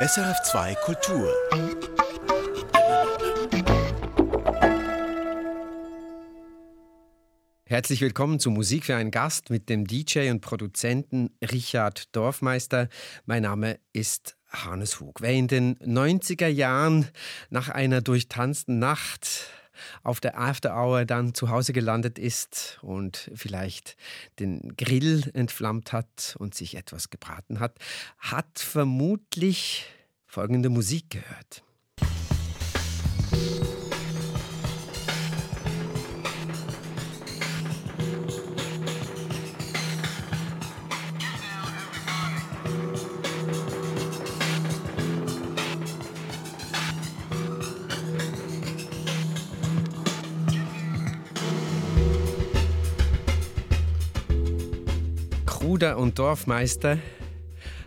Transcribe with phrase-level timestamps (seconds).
[0.00, 1.34] SRF2 Kultur.
[7.64, 12.88] Herzlich willkommen zu Musik für einen Gast mit dem DJ und Produzenten Richard Dorfmeister.
[13.26, 15.14] Mein Name ist Hannes Hug.
[15.18, 17.08] Wer in den 90er Jahren
[17.50, 19.50] nach einer durchtanzten Nacht
[20.02, 23.96] auf der After Hour dann zu Hause gelandet ist und vielleicht
[24.38, 27.78] den Grill entflammt hat und sich etwas gebraten hat,
[28.18, 29.86] hat vermutlich
[30.26, 31.62] folgende Musik gehört.
[55.78, 56.98] Bruder und Dorfmeister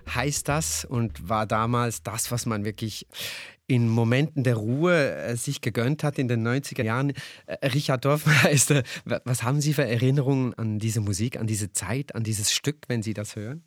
[0.08, 3.06] heißt das und war damals das, was man wirklich
[3.68, 7.12] in Momenten der Ruhe äh, sich gegönnt hat in den 90er Jahren.
[7.48, 12.24] Äh, Richard Dorfmeister, was haben Sie für Erinnerungen an diese Musik, an diese Zeit, an
[12.24, 13.62] dieses Stück, wenn Sie das hören?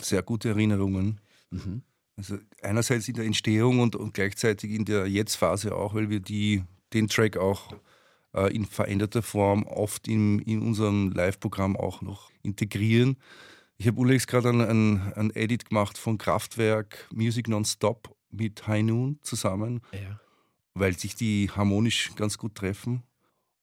[0.00, 1.20] Sehr gute Erinnerungen.
[1.50, 1.82] Mhm.
[2.16, 6.64] Also einerseits in der Entstehung und, und gleichzeitig in der Jetzt-Phase auch, weil wir die,
[6.94, 7.74] den Track auch
[8.32, 13.18] äh, in veränderter Form oft in, in unserem Live-Programm auch noch integrieren.
[13.80, 19.20] Ich habe Ulex gerade einen, einen, Edit gemacht von Kraftwerk Music Nonstop mit High Noon
[19.22, 20.18] zusammen, ja.
[20.74, 23.04] weil sich die harmonisch ganz gut treffen.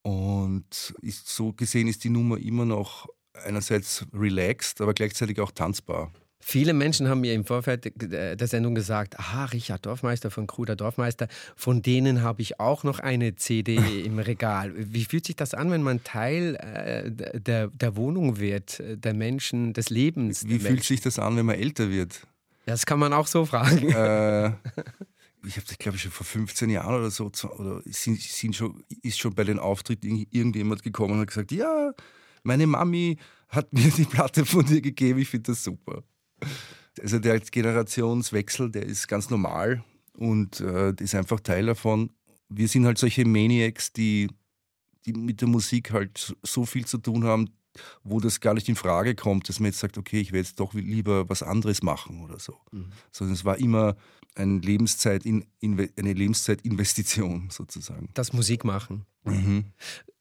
[0.04, 6.14] Und ist, so gesehen ist die Nummer immer noch einerseits relaxed, aber gleichzeitig auch tanzbar.
[6.40, 11.28] Viele Menschen haben mir im Vorfeld der Sendung gesagt, aha, Richard Dorfmeister von Kruder Dorfmeister,
[11.56, 14.74] von denen habe ich auch noch eine CD im Regal.
[14.76, 19.74] Wie fühlt sich das an, wenn man Teil äh, der, der Wohnung wird, der Menschen,
[19.74, 20.48] des Lebens?
[20.48, 22.28] Wie fühlt sich das an, wenn man älter wird?
[22.66, 23.90] Das kann man auch so fragen.
[23.90, 24.48] Äh,
[25.46, 28.84] ich habe das, glaube ich, schon vor 15 Jahren oder so, oder sind, sind schon,
[29.02, 31.92] ist schon bei den Auftritten irgendjemand gekommen und hat gesagt, ja,
[32.44, 33.18] meine Mami
[33.50, 36.04] hat mir die Platte von dir gegeben, ich finde das super.
[37.02, 39.84] Also der Generationswechsel, der ist ganz normal
[40.18, 42.12] und äh, ist einfach Teil davon.
[42.50, 44.30] Wir sind halt solche Maniacs, die,
[45.06, 47.50] die mit der Musik halt so viel zu tun haben,
[48.04, 50.60] wo das gar nicht in Frage kommt, dass man jetzt sagt, okay, ich will jetzt
[50.60, 52.58] doch lieber was anderes machen oder so.
[52.72, 52.92] Mhm.
[53.12, 53.96] Sondern es war immer
[54.36, 58.10] eine, Lebenszeit in, eine Lebenszeitinvestition sozusagen.
[58.14, 59.06] Das Musik machen.
[59.24, 59.66] Mhm.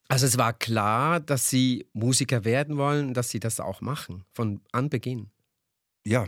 [0.08, 4.60] Also es war klar, dass Sie Musiker werden wollen, dass Sie das auch machen, von
[4.72, 5.30] Anbeginn.
[6.04, 6.26] Ja.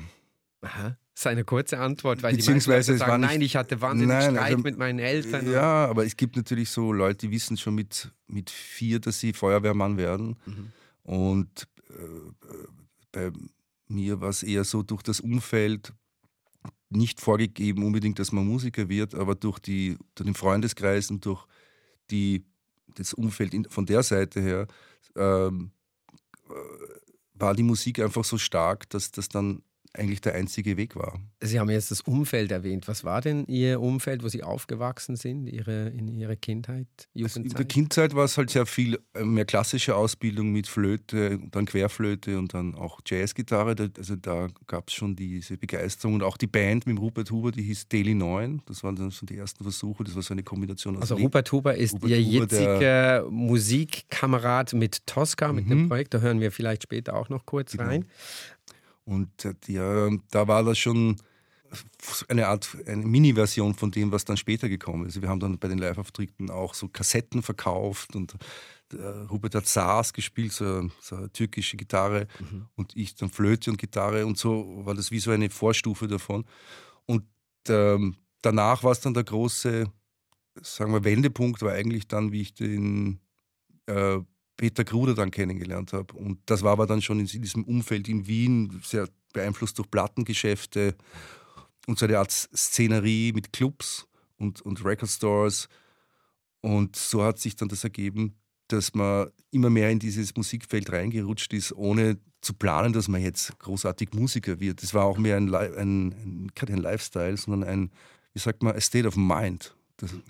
[0.67, 0.97] Aha.
[1.15, 4.53] Das ist eine kurze Antwort, weil Beziehungsweise die sagen, nein, ich hatte wahnsinnig nein, Streit
[4.53, 5.51] also, mit meinen Eltern.
[5.51, 9.33] Ja, aber es gibt natürlich so Leute, die wissen schon mit, mit vier, dass sie
[9.33, 10.37] Feuerwehrmann werden.
[10.45, 10.73] Mhm.
[11.05, 11.95] Und äh,
[13.13, 13.33] bei
[13.89, 15.95] mir war es eher so durch das Umfeld
[16.91, 21.47] nicht vorgegeben unbedingt, dass man Musiker wird, aber durch, die, durch den Freundeskreis und durch
[22.11, 22.45] die,
[22.95, 24.67] das Umfeld in, von der Seite her
[25.17, 25.71] ähm,
[26.49, 26.53] äh,
[27.35, 29.63] war die Musik einfach so stark, dass das dann
[29.99, 31.19] eigentlich der einzige Weg war.
[31.41, 32.89] Sie haben jetzt das Umfeld erwähnt.
[32.89, 37.37] Was war denn Ihr Umfeld, wo Sie aufgewachsen sind, Ihre, in Ihrer Kindheit, Jugendzeit?
[37.37, 41.39] Also in der Kindheit war es halt sehr viel äh, mehr klassische Ausbildung mit Flöte,
[41.51, 43.75] dann Querflöte und dann auch Jazzgitarre.
[43.97, 47.63] Also da gab es schon diese Begeisterung und auch die Band mit Rupert Huber, die
[47.63, 48.63] hieß Daily 9.
[48.67, 50.05] Das waren dann schon die ersten Versuche.
[50.05, 54.73] Das war so eine Kombination aus Also Rupert Huber ist Rupert Ihr Huber, jetziger Musikkamerad
[54.75, 55.71] mit Tosca, mit mhm.
[55.71, 56.15] dem Projekt.
[56.15, 57.85] Da hören wir vielleicht später auch noch kurz genau.
[57.85, 58.05] rein.
[59.07, 61.17] Und äh, ja, da war das schon
[62.29, 65.21] eine Art, eine Mini-Version von dem, was dann später gekommen ist.
[65.21, 68.35] Wir haben dann bei den Live-Auftritten auch so Kassetten verkauft und
[68.93, 72.67] äh, Hubert hat Saas gespielt, so, so eine türkische Gitarre mhm.
[72.77, 76.45] und ich dann Flöte und Gitarre und so war das wie so eine Vorstufe davon.
[77.07, 77.25] Und
[77.69, 79.91] ähm, danach war es dann der große,
[80.63, 83.21] sagen wir, Wendepunkt, war eigentlich dann, wie ich den
[83.87, 84.19] äh,
[84.57, 86.15] Peter Kruder dann kennengelernt habe.
[86.15, 90.95] Und das war aber dann schon in diesem Umfeld in Wien, sehr beeinflusst durch Plattengeschäfte
[91.87, 94.07] und so eine Art Szenerie mit Clubs
[94.39, 95.69] und, und Record Stores.
[96.61, 98.35] Und so hat sich dann das ergeben,
[98.69, 103.59] dass man immer mehr in dieses Musikfeld reingerutscht ist, ohne zu planen, dass man jetzt
[103.59, 104.83] großartig Musiker wird.
[104.83, 107.91] Das war auch mehr ein, ein, ein, kein Lifestyle, sondern ein,
[108.33, 109.76] wie sagt man, a state of mind.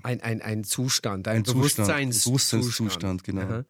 [0.02, 2.62] Ein, ein, ein Zustand, ein, ein Bewusstseinszustand.
[2.62, 3.64] Bewusstseinszustand, genau.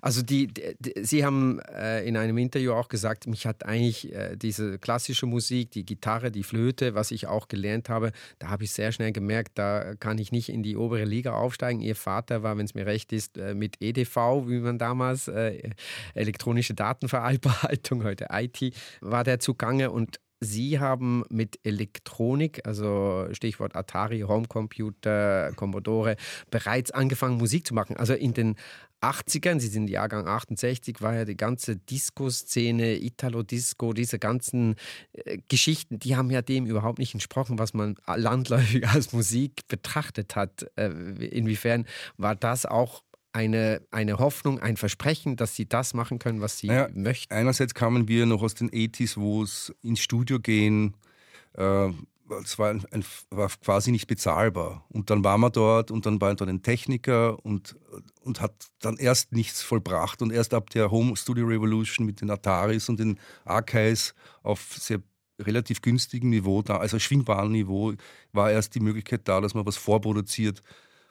[0.00, 0.72] Also die, die,
[1.04, 5.70] Sie haben äh, in einem Interview auch gesagt, mich hat eigentlich äh, diese klassische Musik,
[5.72, 9.52] die Gitarre, die Flöte, was ich auch gelernt habe, da habe ich sehr schnell gemerkt,
[9.58, 11.82] da kann ich nicht in die obere Liga aufsteigen.
[11.82, 14.16] Ihr Vater war, wenn es mir recht ist, äh, mit EDV,
[14.46, 15.70] wie man damals, äh,
[16.14, 24.20] elektronische Datenverarbeitung, heute IT, war der zugange und Sie haben mit Elektronik, also Stichwort Atari,
[24.22, 26.16] Homecomputer, Commodore,
[26.50, 27.96] bereits angefangen, Musik zu machen.
[27.96, 28.56] Also in den
[29.00, 34.74] 80ern, Sie sind Jahrgang 68, war ja die ganze Disco-Szene, Italo-Disco, diese ganzen
[35.12, 40.34] äh, Geschichten, die haben ja dem überhaupt nicht entsprochen, was man landläufig als Musik betrachtet
[40.34, 40.66] hat.
[40.76, 40.88] Äh,
[41.26, 41.86] inwiefern
[42.16, 46.68] war das auch eine, eine Hoffnung, ein Versprechen, dass sie das machen können, was sie
[46.68, 47.32] naja, möchten?
[47.32, 50.94] Einerseits kamen wir noch aus den 80s, wo es ins Studio gehen,
[51.54, 51.90] äh,
[52.42, 54.84] es war, ein, war, quasi nicht bezahlbar.
[54.88, 57.76] Und dann war man dort und dann war dort ein Techniker und,
[58.22, 60.22] und hat dann erst nichts vollbracht.
[60.22, 65.02] Und erst ab der Home Studio Revolution mit den Ataris und den Archives auf sehr
[65.40, 67.94] relativ günstigem Niveau da, also schwingbaren Niveau,
[68.32, 70.62] war erst die Möglichkeit da, dass man was vorproduziert,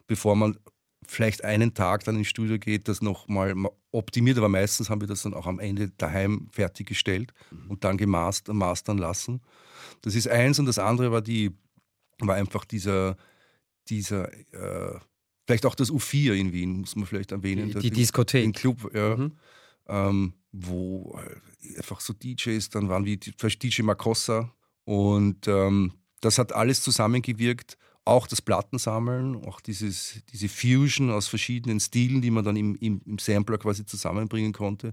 [0.06, 0.58] bevor man
[1.06, 3.54] vielleicht einen Tag dann ins Studio geht, das nochmal
[3.90, 7.70] optimiert, aber meistens haben wir das dann auch am Ende daheim fertiggestellt mhm.
[7.70, 9.40] und dann gemastern lassen.
[10.02, 11.50] Das ist eins und das andere war die,
[12.20, 13.16] war einfach dieser,
[13.88, 14.98] dieser äh,
[15.46, 17.70] vielleicht auch das U4 in Wien, muss man vielleicht erwähnen.
[17.70, 18.44] Die, die Diskothek.
[18.44, 19.16] Den Club, ja.
[19.16, 19.32] Mhm.
[19.88, 21.18] Ähm, wo
[21.76, 24.54] einfach so DJs dann waren wie DJ Makossa
[24.84, 31.80] und ähm, das hat alles zusammengewirkt auch das Plattensammeln, auch dieses, diese Fusion aus verschiedenen
[31.80, 34.92] Stilen, die man dann im, im, im Sampler quasi zusammenbringen konnte,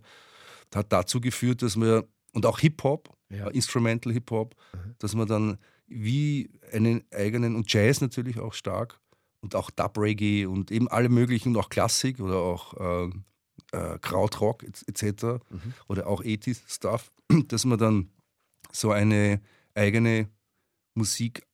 [0.74, 3.48] hat dazu geführt, dass wir, und auch Hip-Hop, ja.
[3.48, 4.96] Instrumental Hip-Hop, mhm.
[5.00, 5.58] dass man dann
[5.88, 9.00] wie einen eigenen, und Jazz natürlich auch stark,
[9.42, 13.10] und auch Dub-Reggae und eben alle möglichen, auch Klassik oder auch äh,
[13.72, 15.24] äh, Krautrock etc.
[15.50, 15.74] Mhm.
[15.88, 17.12] oder auch 80s-Stuff,
[17.48, 18.10] dass man dann
[18.72, 19.42] so eine
[19.74, 20.30] eigene
[20.94, 21.48] Musik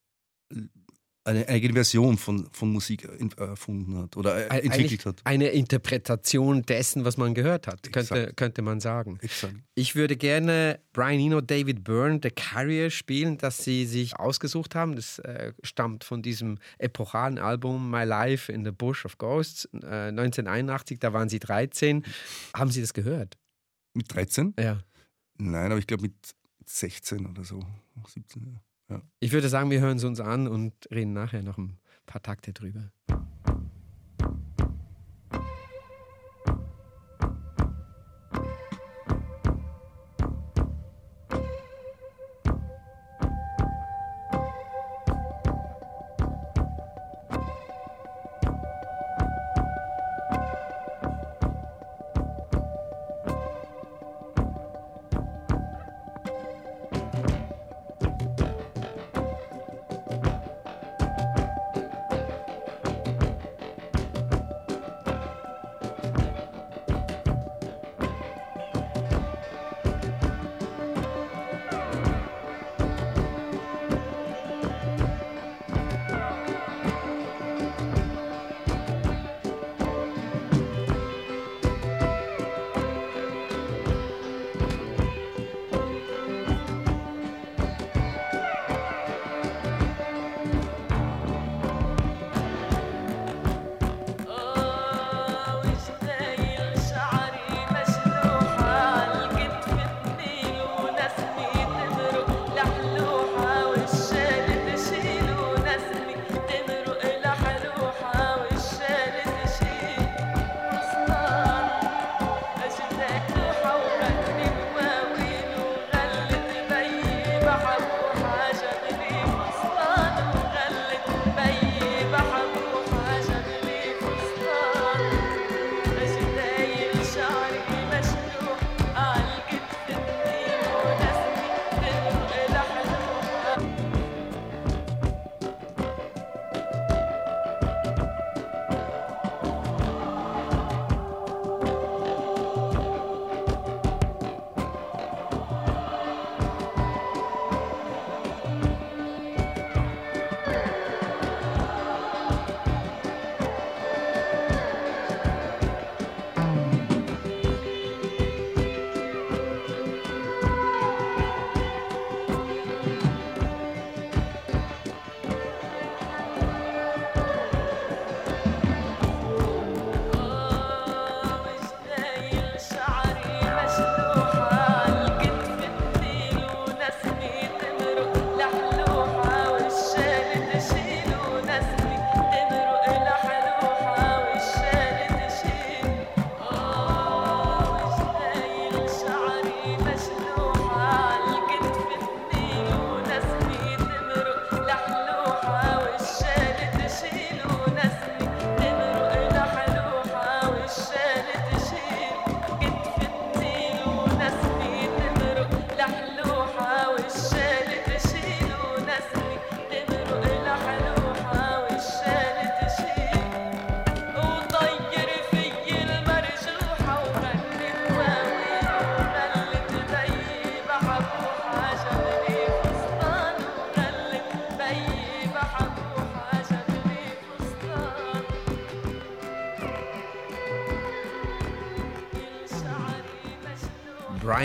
[1.26, 3.08] eine eigene Version von, von Musik
[3.38, 5.22] erfunden hat oder entwickelt Eigentlich hat.
[5.24, 9.18] Eine Interpretation dessen, was man gehört hat, könnte, könnte man sagen.
[9.22, 9.56] Exakt.
[9.74, 14.96] Ich würde gerne Brian Eno, David Byrne, The Carrier spielen, das Sie sich ausgesucht haben.
[14.96, 20.10] Das äh, stammt von diesem epochalen Album My Life in the Bush of Ghosts äh,
[20.10, 22.06] 1981, da waren Sie 13.
[22.54, 23.36] Haben Sie das gehört?
[23.96, 24.54] Mit 13?
[24.60, 24.80] Ja.
[25.38, 26.14] Nein, aber ich glaube mit
[26.66, 27.60] 16 oder so,
[28.08, 28.44] 17.
[28.46, 28.62] Ja.
[28.90, 29.02] Ja.
[29.20, 32.54] Ich würde sagen, wir hören es uns an und reden nachher noch ein paar Takte
[32.54, 32.92] drüber.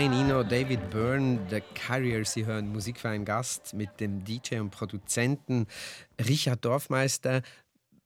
[0.01, 2.25] Eno, David Byrne, The Carrier.
[2.25, 5.67] Sie hören Musik für einen Gast mit dem DJ und Produzenten
[6.19, 7.43] Richard Dorfmeister.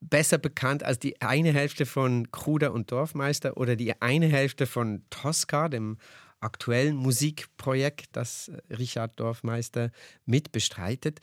[0.02, 5.06] Besser bekannt als die eine Hälfte von Kruder und Dorfmeister oder die eine Hälfte von
[5.10, 5.98] Tosca, dem
[6.42, 9.92] aktuellen Musikprojekt, das Richard Dorfmeister
[10.26, 11.22] mitbestreitet.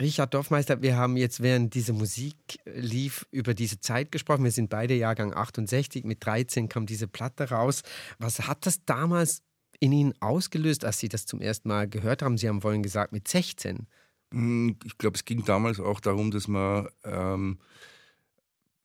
[0.00, 4.42] Richard Dorfmeister, wir haben jetzt während diese Musik lief über diese Zeit gesprochen.
[4.42, 6.02] Wir sind beide Jahrgang 68.
[6.04, 7.82] Mit 13 kam diese Platte raus.
[8.18, 9.42] Was hat das damals
[9.80, 12.38] in Ihnen ausgelöst, als Sie das zum ersten Mal gehört haben?
[12.38, 13.86] Sie haben vorhin gesagt, mit 16.
[14.32, 17.58] Hm, ich glaube, es ging damals auch darum, dass man ähm,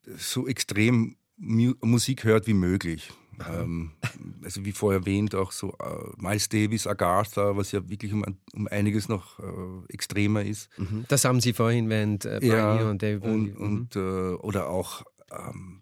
[0.05, 3.12] so extrem Mu Musik hört wie möglich.
[3.51, 3.91] Ähm,
[4.43, 8.23] also wie vorher erwähnt, auch so äh, Miles Davis, Agatha, was ja wirklich um,
[8.53, 10.69] um einiges noch äh, extremer ist.
[10.77, 11.05] Mhm.
[11.07, 13.23] Das haben Sie vorhin während äh, ja, und David.
[13.23, 14.38] Und, und mhm.
[14.41, 15.81] oder auch ähm,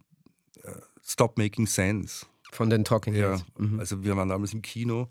[0.64, 0.72] äh,
[1.04, 2.26] Stop Making Sense.
[2.52, 3.46] Von den Talking Heads.
[3.58, 3.80] Ja, mhm.
[3.80, 5.08] also wir waren damals im Kino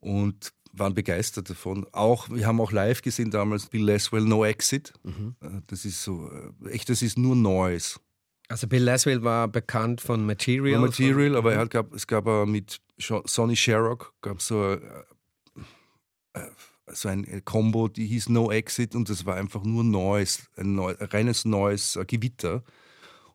[0.00, 1.86] und waren begeistert davon.
[1.92, 4.92] Auch, wir haben auch live gesehen damals Bill Laswell No Exit.
[5.02, 5.36] Mhm.
[5.40, 7.98] Äh, das ist so, äh, echt, das ist nur Noise.
[8.48, 10.80] Also Bill Laswell war bekannt von Material.
[10.80, 14.80] Von Material, von, aber er hat, gab, es gab mit Sonny Sherrock gab so, äh,
[16.88, 20.94] so ein Combo, die hieß No Exit und das war einfach nur Noise, ein, neu,
[20.98, 22.62] ein reines neues Gewitter.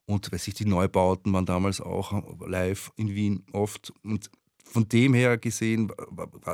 [0.10, 3.94] Und weiß ich, die Neubauten waren damals auch live in Wien oft.
[4.04, 4.32] Und
[4.64, 5.92] von dem her gesehen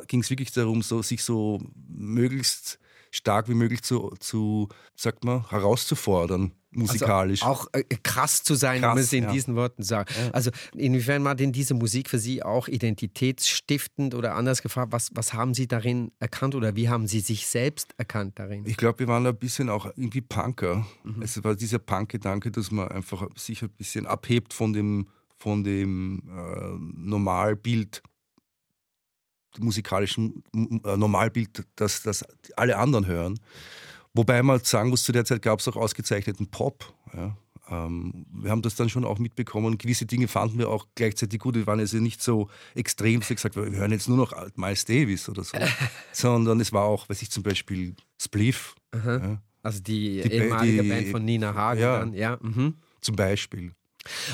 [0.08, 2.80] ging es wirklich darum, so, sich so möglichst
[3.16, 7.44] stark wie möglich zu, zu sagt man, herauszufordern, musikalisch.
[7.44, 9.32] Also auch äh, krass zu sein, krass, wenn man es in ja.
[9.32, 10.12] diesen Worten sagt.
[10.12, 10.32] Ja.
[10.32, 15.34] Also inwiefern war denn diese Musik für Sie auch identitätsstiftend oder anders gefragt, was, was
[15.34, 18.66] haben Sie darin erkannt oder wie haben Sie sich selbst erkannt darin?
[18.66, 20.86] Ich glaube, wir waren ein bisschen auch irgendwie Punker.
[21.04, 21.22] Mhm.
[21.22, 25.08] Es war dieser Punk-Gedanke, dass man einfach sich ein bisschen abhebt von dem,
[25.38, 28.04] von dem äh, Normalbild
[29.60, 33.40] musikalischen äh, Normalbild, das, das alle anderen hören.
[34.14, 36.94] Wobei man sagen muss, zu der Zeit gab es auch ausgezeichneten Pop.
[37.14, 37.36] Ja.
[37.70, 39.78] Ähm, wir haben das dann schon auch mitbekommen.
[39.78, 41.56] Gewisse Dinge fanden wir auch gleichzeitig gut.
[41.56, 45.28] Wir waren also nicht so extrem, wir gesagt wir hören jetzt nur noch Miles Davis
[45.30, 45.58] oder so.
[46.12, 48.76] Sondern es war auch, weiß ich zum Beispiel, Spliff.
[48.94, 49.42] Ja.
[49.64, 51.82] Also die, die ehemalige die, Band von Nina Hagen.
[51.82, 52.38] Ja, ja.
[52.42, 52.76] Mhm.
[53.02, 53.72] Zum Beispiel.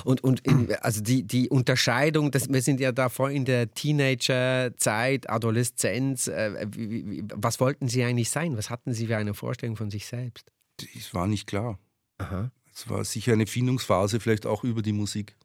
[0.04, 3.72] Und, und in, also die, die Unterscheidung, das, wir sind ja da voll in der
[3.74, 6.28] Teenagerzeit, Adoleszenz.
[6.28, 8.58] Äh, wie, wie, was wollten Sie eigentlich sein?
[8.58, 10.52] Was hatten Sie für eine Vorstellung von sich selbst?
[10.78, 11.80] Das war nicht klar.
[12.18, 12.52] Aha.
[12.74, 15.36] Es war sicher eine Findungsphase, vielleicht auch über die Musik.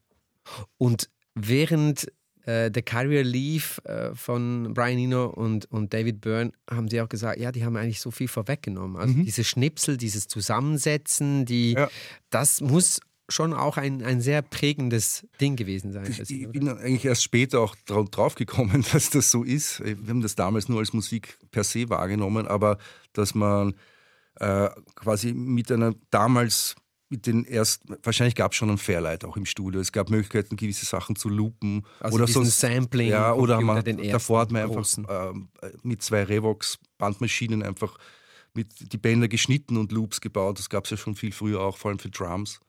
[0.78, 2.06] Und während
[2.46, 7.08] äh, The Carrier lief äh, von Brian Eno und, und David Byrne, haben sie auch
[7.08, 8.96] gesagt, ja, die haben eigentlich so viel vorweggenommen.
[8.96, 9.24] Also mhm.
[9.24, 11.88] diese Schnipsel, dieses Zusammensetzen, die, ja.
[12.30, 16.06] das muss schon auch ein, ein sehr prägendes Ding gewesen sein.
[16.08, 19.84] Ich, ich bin eigentlich erst später auch drauf gekommen, dass das so ist.
[19.84, 22.78] Wir haben das damals nur als Musik per se wahrgenommen, aber
[23.12, 23.74] dass man
[24.36, 26.76] äh, quasi mit einer damals
[27.08, 29.80] mit den ersten, wahrscheinlich gab es schon ein Fairlight auch im Studio.
[29.80, 31.86] Es gab Möglichkeiten, gewisse Sachen zu loopen.
[32.00, 33.10] Also oder so ein Sampling.
[33.10, 35.32] Ja, oder man, davor hat man einfach äh,
[35.82, 37.96] mit zwei Revox-Bandmaschinen einfach
[38.54, 40.58] mit die Bänder geschnitten und Loops gebaut.
[40.58, 42.60] Das gab es ja schon viel früher auch, vor allem für Drums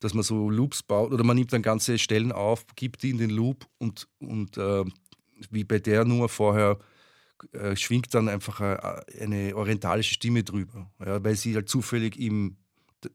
[0.00, 3.18] dass man so Loops baut oder man nimmt dann ganze Stellen auf, gibt die in
[3.18, 4.84] den Loop und, und äh,
[5.50, 6.78] wie bei der Nummer vorher
[7.52, 12.56] äh, schwingt dann einfach äh, eine orientalische Stimme drüber, ja, weil sie halt zufällig im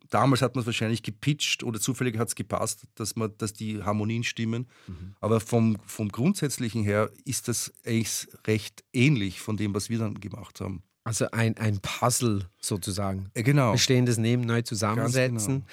[0.10, 3.84] Damals hat man es wahrscheinlich gepitcht oder zufällig hat es gepasst, dass, man, dass die
[3.84, 4.68] Harmonien stimmen.
[4.88, 5.16] Mhm.
[5.20, 10.20] Aber vom, vom Grundsätzlichen her ist das eigentlich recht ähnlich von dem, was wir dann
[10.22, 10.84] gemacht haben.
[11.04, 13.30] Also ein, ein Puzzle sozusagen.
[13.34, 13.74] Genau.
[13.74, 15.53] Bestehendes Neben neu zusammensetzen.
[15.53, 15.65] Genau.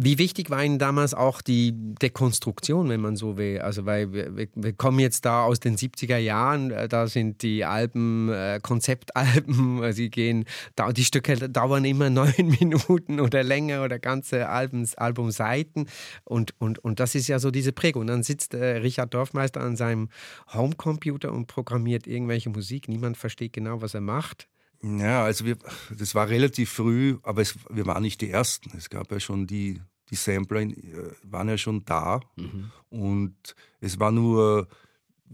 [0.00, 3.60] Wie wichtig war Ihnen damals auch die Dekonstruktion, wenn man so will?
[3.60, 7.64] Also, weil wir, wir kommen jetzt da aus den 70er Jahren, äh, da sind die
[7.64, 10.44] Alben, äh, Konzeptalben, äh, sie gehen,
[10.76, 15.88] da, die Stücke dauern immer neun Minuten oder länger oder ganze Albums, Albumseiten.
[16.24, 18.02] Und, und, und das ist ja so diese Prägung.
[18.02, 20.10] Und dann sitzt äh, Richard Dorfmeister an seinem
[20.52, 22.88] Homecomputer und programmiert irgendwelche Musik.
[22.88, 24.48] Niemand versteht genau, was er macht.
[24.82, 25.56] Ja, also wir,
[25.96, 28.70] das war relativ früh, aber es, wir waren nicht die Ersten.
[28.76, 29.80] Es gab ja schon die,
[30.10, 30.74] die Sampler, äh,
[31.22, 32.20] waren ja schon da.
[32.36, 32.70] Mhm.
[32.90, 34.68] Und es war nur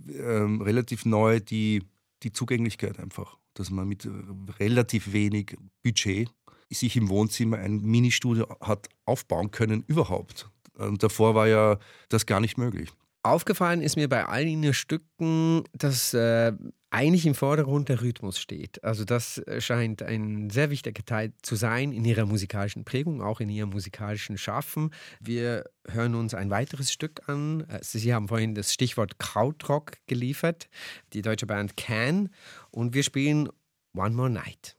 [0.09, 1.83] ähm, relativ neu die,
[2.23, 4.11] die Zugänglichkeit einfach, dass man mit äh,
[4.59, 6.31] relativ wenig Budget
[6.71, 10.49] sich im Wohnzimmer ein Ministudio hat aufbauen können überhaupt.
[10.77, 12.91] Und davor war ja das gar nicht möglich.
[13.23, 16.53] Aufgefallen ist mir bei all den Stücken, dass äh,
[16.95, 18.83] eigentlich im Vordergrund der Rhythmus steht.
[18.85, 23.49] Also das scheint ein sehr wichtiger Teil zu sein in ihrer musikalischen Prägung, auch in
[23.49, 24.91] ihrem musikalischen Schaffen.
[25.19, 27.67] Wir hören uns ein weiteres Stück an.
[27.81, 30.69] Sie haben vorhin das Stichwort Krautrock geliefert,
[31.13, 32.31] die deutsche Band Can,
[32.71, 33.49] und wir spielen
[33.97, 34.77] One More Night.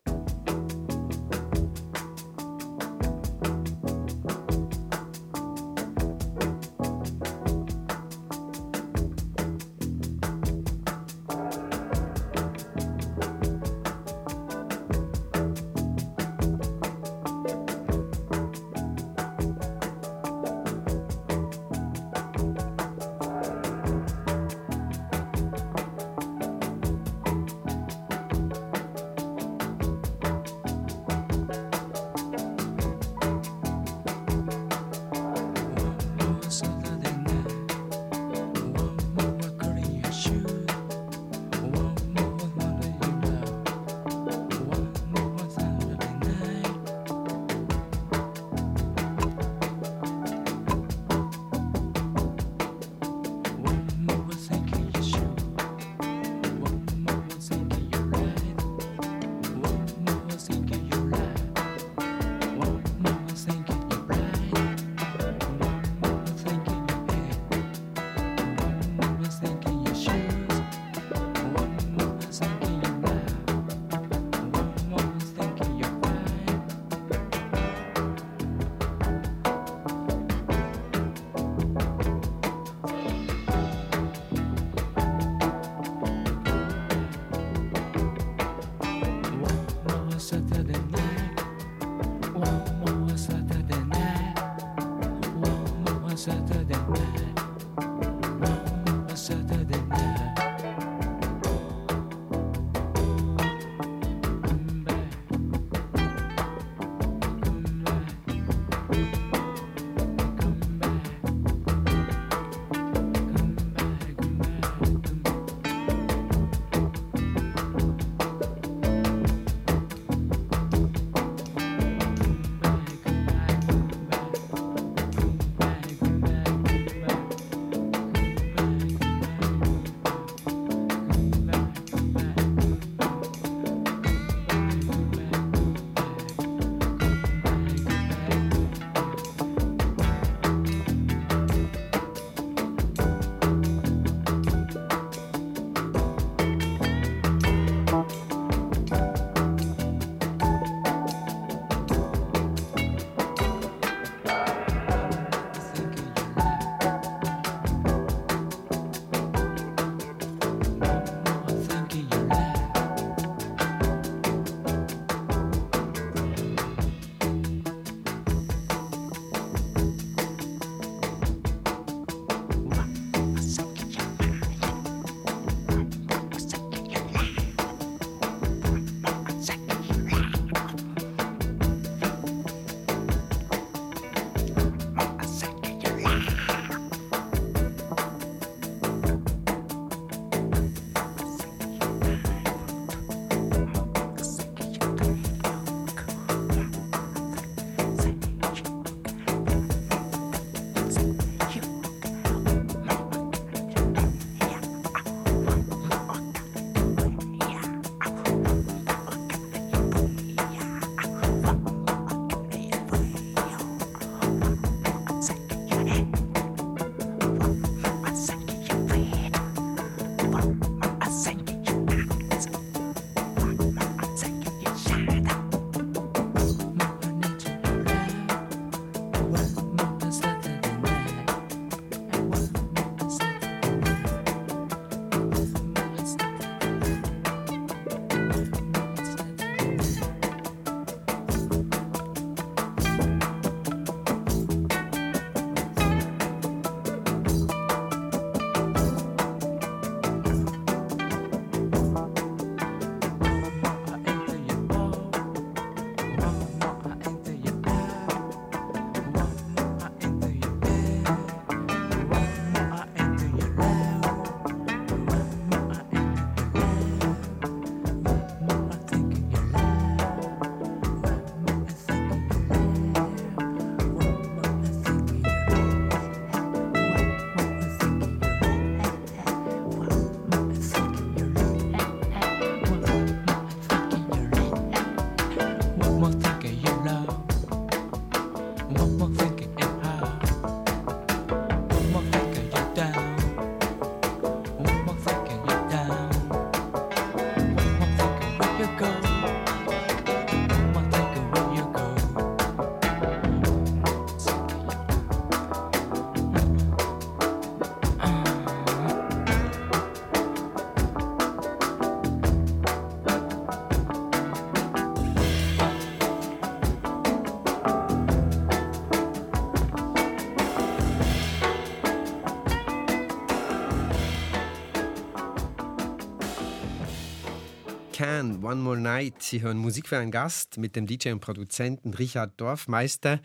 [328.06, 329.24] Can, One More Night.
[329.24, 333.20] Sie hören Musik für einen Gast mit dem DJ und Produzenten Richard Dorfmeister,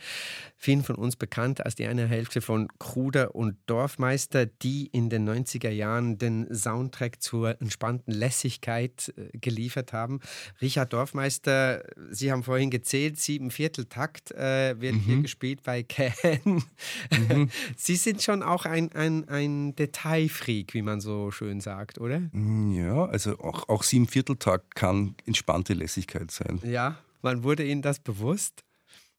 [0.61, 5.27] vielen von uns bekannt als die eine Hälfte von Kruder und Dorfmeister, die in den
[5.27, 10.21] 90er Jahren den Soundtrack zur entspannten Lässigkeit äh, geliefert haben.
[10.61, 15.01] Richard Dorfmeister, Sie haben vorhin gezählt, sieben Vierteltakt äh, wird mhm.
[15.01, 16.11] hier gespielt bei Can.
[17.11, 17.51] Mhm.
[17.77, 22.23] Sie sind schon auch ein, ein, ein Detailfreak, wie man so schön sagt, oder?
[22.33, 26.61] Ja, also auch, auch sieben Vierteltakt kann entspannte Lässigkeit sein.
[26.65, 28.65] Ja, wann wurde Ihnen das bewusst?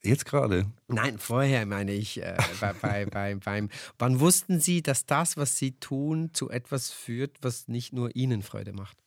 [0.04, 0.66] Jetzt gerade?
[0.88, 2.22] Nein, vorher meine ich.
[2.22, 6.90] Äh, bei, bei, bei, beim, wann wussten Sie, dass das, was Sie tun, zu etwas
[6.92, 8.98] führt, was nicht nur Ihnen Freude macht?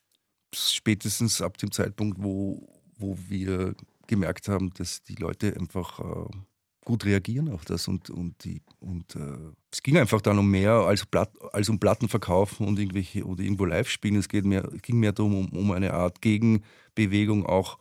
[0.54, 3.74] Spätestens ab dem Zeitpunkt, wo, wo wir
[4.06, 6.36] gemerkt haben, dass die Leute einfach äh,
[6.84, 10.72] gut reagieren auf das und, und, die, und äh, es ging einfach dann um mehr
[10.72, 14.16] als, Platt, als um Platten verkaufen und irgendwelche oder irgendwo live spielen.
[14.16, 17.78] Es geht mehr, ging mehr darum, um, um eine Art Gegenbewegung auch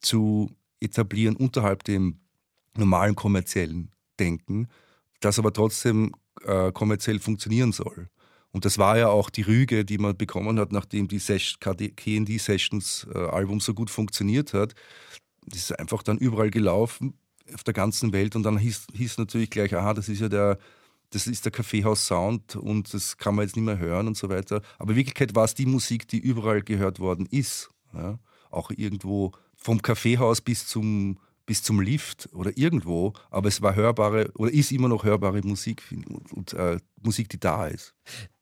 [0.00, 0.50] zu
[0.80, 2.20] etablieren unterhalb dem
[2.76, 4.68] normalen kommerziellen Denken,
[5.20, 6.12] das aber trotzdem
[6.44, 8.08] äh, kommerziell funktionieren soll.
[8.50, 13.06] Und das war ja auch die Rüge, die man bekommen hat, nachdem die KND Sessions
[13.14, 14.74] äh, Album so gut funktioniert hat.
[15.46, 17.14] Das ist einfach dann überall gelaufen
[17.54, 20.58] auf der ganzen Welt und dann hieß, hieß natürlich gleich, aha, das ist ja der,
[21.10, 24.62] das ist der Kaffeehaus-Sound und das kann man jetzt nicht mehr hören und so weiter.
[24.78, 27.70] Aber in Wirklichkeit war es die Musik, die überall gehört worden ist.
[27.94, 28.18] Ja?
[28.50, 34.30] Auch irgendwo vom Kaffeehaus bis zum, bis zum Lift oder irgendwo, aber es war hörbare
[34.36, 37.94] oder ist immer noch hörbare Musik und, und äh, Musik, die da ist.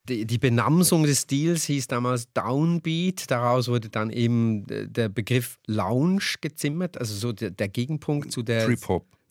[0.09, 3.29] Die, die Benamsung des Stils hieß damals Downbeat.
[3.29, 8.69] Daraus wurde dann eben der Begriff Lounge gezimmert, also so der, der Gegenpunkt zu der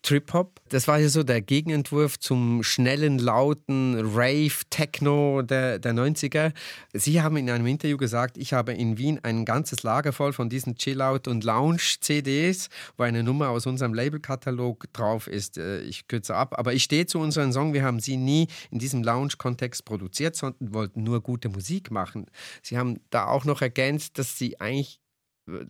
[0.06, 0.36] Trip-Hop.
[0.36, 0.62] Trip-Hop.
[0.70, 6.54] Das war ja so der Gegenentwurf zum schnellen, lauten Rave-Techno der, der 90er.
[6.94, 10.50] Sie haben in einem Interview gesagt, ich habe in Wien ein ganzes Lager voll von
[10.50, 15.58] diesen Chill-Out- und Lounge-CDs, wo eine Nummer aus unserem Labelkatalog drauf ist.
[15.58, 17.74] Äh, ich kürze ab, aber ich stehe zu unserem Song.
[17.74, 22.26] Wir haben sie nie in diesem Lounge-Kontext produziert, sondern wollten nur gute Musik machen.
[22.62, 25.00] Sie haben da auch noch ergänzt, dass sie eigentlich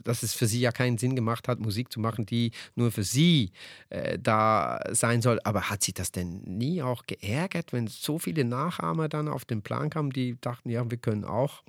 [0.04, 3.04] dass es für sie ja keinen Sinn gemacht hat, Musik zu machen, die nur für
[3.04, 3.52] sie
[3.90, 5.40] äh, da sein soll.
[5.44, 9.62] Aber hat sie das denn nie auch geärgert, wenn so viele Nachahmer dann auf den
[9.62, 11.64] Plan kamen, die dachten, ja, wir können auch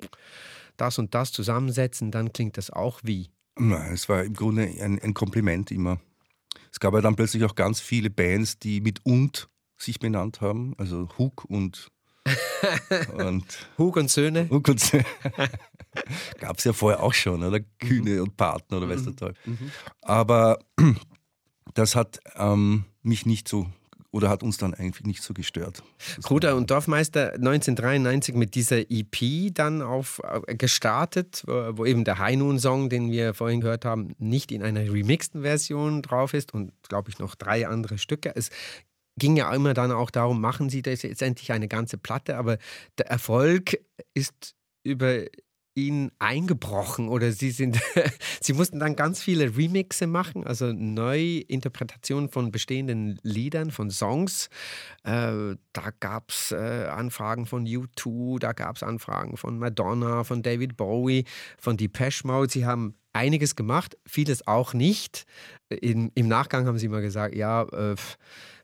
[0.77, 3.31] das und das zusammensetzen, dann klingt das auch wie?
[3.59, 5.99] Nein, es war im Grunde ein, ein Kompliment immer.
[6.71, 10.75] Es gab ja dann plötzlich auch ganz viele Bands, die mit und sich benannt haben,
[10.79, 11.91] also Hook und
[13.17, 14.49] und Hug und Söhne.
[14.51, 15.05] Hug und Söhne.
[16.41, 17.61] Gab es ja vorher auch schon, oder?
[17.79, 18.23] Kühne mhm.
[18.23, 18.91] und Partner oder mhm.
[18.91, 19.37] weiß der Teufel.
[19.45, 19.71] Mhm.
[20.03, 20.59] Aber
[21.75, 23.67] das hat ähm, mich nicht so
[24.17, 25.83] oder hat uns dann eigentlich nicht so gestört.
[26.23, 32.37] Kruder und Dorfmeister 1993 mit dieser EP dann auf, äh, gestartet, wo eben der High
[32.37, 36.73] Noon Song, den wir vorhin gehört haben, nicht in einer remixten Version drauf ist und
[36.89, 38.33] glaube ich noch drei andere Stücke.
[38.35, 38.51] Es
[39.19, 42.59] ging ja immer dann auch darum, machen Sie das jetzt endlich eine ganze Platte, aber
[42.99, 43.79] der Erfolg
[44.15, 45.25] ist über
[45.77, 47.79] ihn eingebrochen oder sie sind,
[48.41, 54.49] sie mussten dann ganz viele Remixe machen, also Neuinterpretationen von bestehenden Liedern, von Songs.
[55.05, 60.43] Äh, da gab es äh, Anfragen von U2, da gab es Anfragen von Madonna, von
[60.43, 61.25] David Bowie,
[61.59, 62.51] von Depeche Mode.
[62.51, 65.27] Sie haben einiges gemacht, vieles auch nicht.
[65.69, 67.97] In, Im Nachgang haben sie immer gesagt, ja, äh,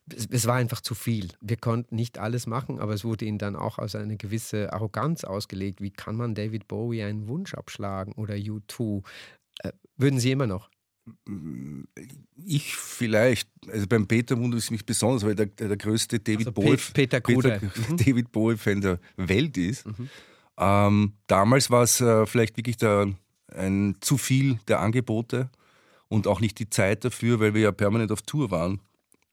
[0.08, 1.28] es war einfach zu viel.
[1.40, 5.24] Wir konnten nicht alles machen, aber es wurde ihnen dann auch aus einer gewissen Arroganz
[5.24, 5.80] ausgelegt.
[5.80, 9.04] Wie kann man David Bowie einen Wunsch abschlagen oder U2?
[9.60, 10.70] Äh, würden Sie immer noch?
[12.44, 16.52] Ich vielleicht, also beim Peter wundert es mich besonders, weil der, der größte David also
[16.52, 17.96] Bowie, Peter, Peter, mhm.
[17.96, 19.86] David Bowie Fan der Welt ist.
[19.86, 20.08] Mhm.
[20.58, 23.12] Ähm, damals war es äh, vielleicht wirklich der,
[23.48, 25.50] ein zu viel der Angebote
[26.08, 28.80] und auch nicht die Zeit dafür, weil wir ja permanent auf Tour waren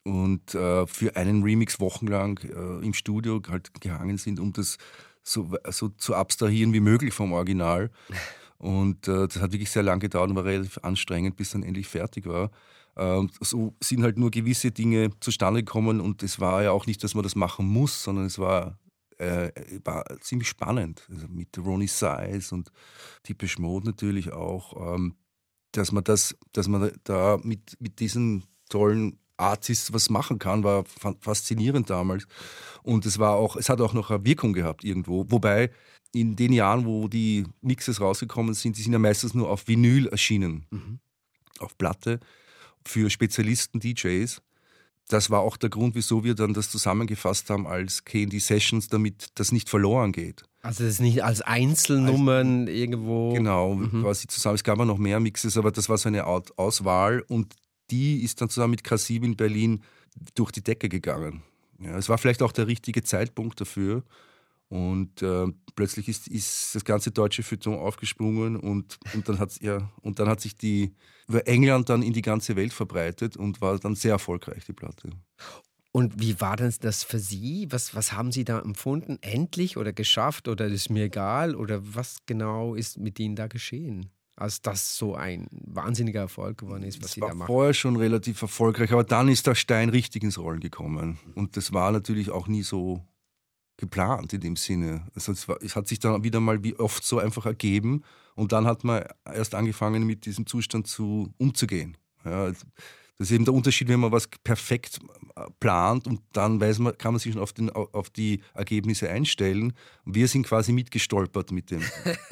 [0.03, 4.77] und äh, für einen Remix wochenlang äh, im Studio halt gehangen sind, um das
[5.23, 7.91] so, so zu abstrahieren wie möglich vom Original.
[8.57, 11.87] Und äh, das hat wirklich sehr lange gedauert und war relativ anstrengend, bis dann endlich
[11.87, 12.51] fertig war.
[12.97, 17.01] Ähm, so sind halt nur gewisse Dinge zustande gekommen und es war ja auch nicht,
[17.01, 18.77] dass man das machen muss, sondern es war,
[19.17, 19.51] äh,
[19.85, 21.07] war ziemlich spannend.
[21.09, 22.69] Also mit Ronnie Size und
[23.23, 25.15] Typisch Mode natürlich auch, ähm,
[25.71, 30.83] dass man das, dass man da mit, mit diesen tollen Artist was machen kann, war
[31.21, 32.27] faszinierend damals.
[32.83, 35.25] Und es war auch, es hat auch noch eine Wirkung gehabt irgendwo.
[35.29, 35.71] Wobei
[36.13, 40.07] in den Jahren, wo die Mixes rausgekommen sind, die sind ja meistens nur auf Vinyl
[40.07, 40.99] erschienen, mhm.
[41.59, 42.19] auf Platte
[42.85, 44.41] für Spezialisten, DJs.
[45.07, 49.27] Das war auch der Grund, wieso wir dann das zusammengefasst haben als KD Sessions, damit
[49.35, 50.43] das nicht verloren geht.
[50.61, 53.33] Also das ist nicht als Einzelnummern als, irgendwo.
[53.33, 54.03] Genau, mhm.
[54.03, 54.55] quasi zusammen.
[54.55, 57.55] Es gab auch noch mehr Mixes, aber das war so eine Auswahl und
[57.91, 59.83] die ist dann zusammen mit K7 in Berlin
[60.35, 61.43] durch die Decke gegangen.
[61.79, 64.03] Ja, es war vielleicht auch der richtige Zeitpunkt dafür.
[64.69, 69.91] Und äh, plötzlich ist, ist, das ganze deutsche Feuilleton aufgesprungen und, und, dann hat's, ja,
[70.01, 70.93] und dann hat sich die
[71.27, 75.09] über England dann in die ganze Welt verbreitet und war dann sehr erfolgreich, die Platte.
[75.91, 77.67] Und wie war denn das für Sie?
[77.71, 79.17] Was, was haben Sie da empfunden?
[79.21, 81.55] Endlich oder geschafft oder ist mir egal?
[81.55, 84.11] Oder was genau ist mit Ihnen da geschehen?
[84.39, 87.47] Als das so ein wahnsinniger Erfolg geworden ist, was das Sie war da machen.
[87.47, 91.19] vorher schon relativ erfolgreich, aber dann ist der Stein richtig ins Rollen gekommen.
[91.35, 93.03] Und das war natürlich auch nie so
[93.77, 95.07] geplant in dem Sinne.
[95.15, 98.03] Also es, war, es hat sich dann wieder mal wie oft so einfach ergeben
[98.35, 101.97] und dann hat man erst angefangen, mit diesem Zustand zu, umzugehen.
[102.25, 102.51] Ja,
[103.19, 104.99] das ist eben der Unterschied, wenn man was perfekt
[105.35, 109.09] äh, plant und dann weiß man, kann man sich schon auf, den, auf die Ergebnisse
[109.09, 109.73] einstellen.
[110.05, 111.83] wir sind quasi mitgestolpert mit dem.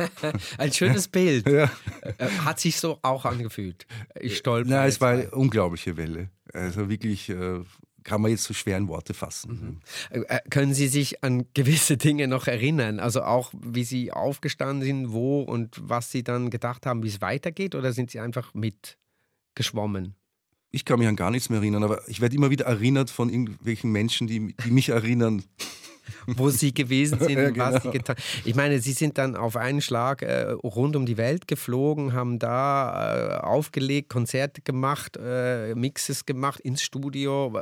[0.57, 1.45] Ein schönes Bild.
[1.45, 1.69] Ja.
[2.17, 3.85] Äh, hat sich so auch angefühlt.
[4.17, 4.69] Ich stolper.
[4.69, 6.29] Nein, es war eine unglaubliche Welle.
[6.53, 7.59] Also wirklich äh,
[8.05, 9.81] kann man jetzt so schweren Worte fassen.
[10.13, 10.25] Mhm.
[10.49, 13.01] Können Sie sich an gewisse Dinge noch erinnern?
[13.01, 17.19] Also auch, wie Sie aufgestanden sind, wo und was Sie dann gedacht haben, wie es
[17.19, 17.75] weitergeht?
[17.75, 20.15] Oder sind Sie einfach mitgeschwommen?
[20.71, 23.29] Ich kann mich an gar nichts mehr erinnern, aber ich werde immer wieder erinnert von
[23.29, 25.43] irgendwelchen Menschen, die, die mich erinnern.
[26.25, 27.65] Wo sie gewesen sind ja, genau.
[27.65, 31.17] was sie getan Ich meine, sie sind dann auf einen Schlag äh, rund um die
[31.17, 37.53] Welt geflogen, haben da äh, aufgelegt, Konzerte gemacht, äh, Mixes gemacht ins Studio.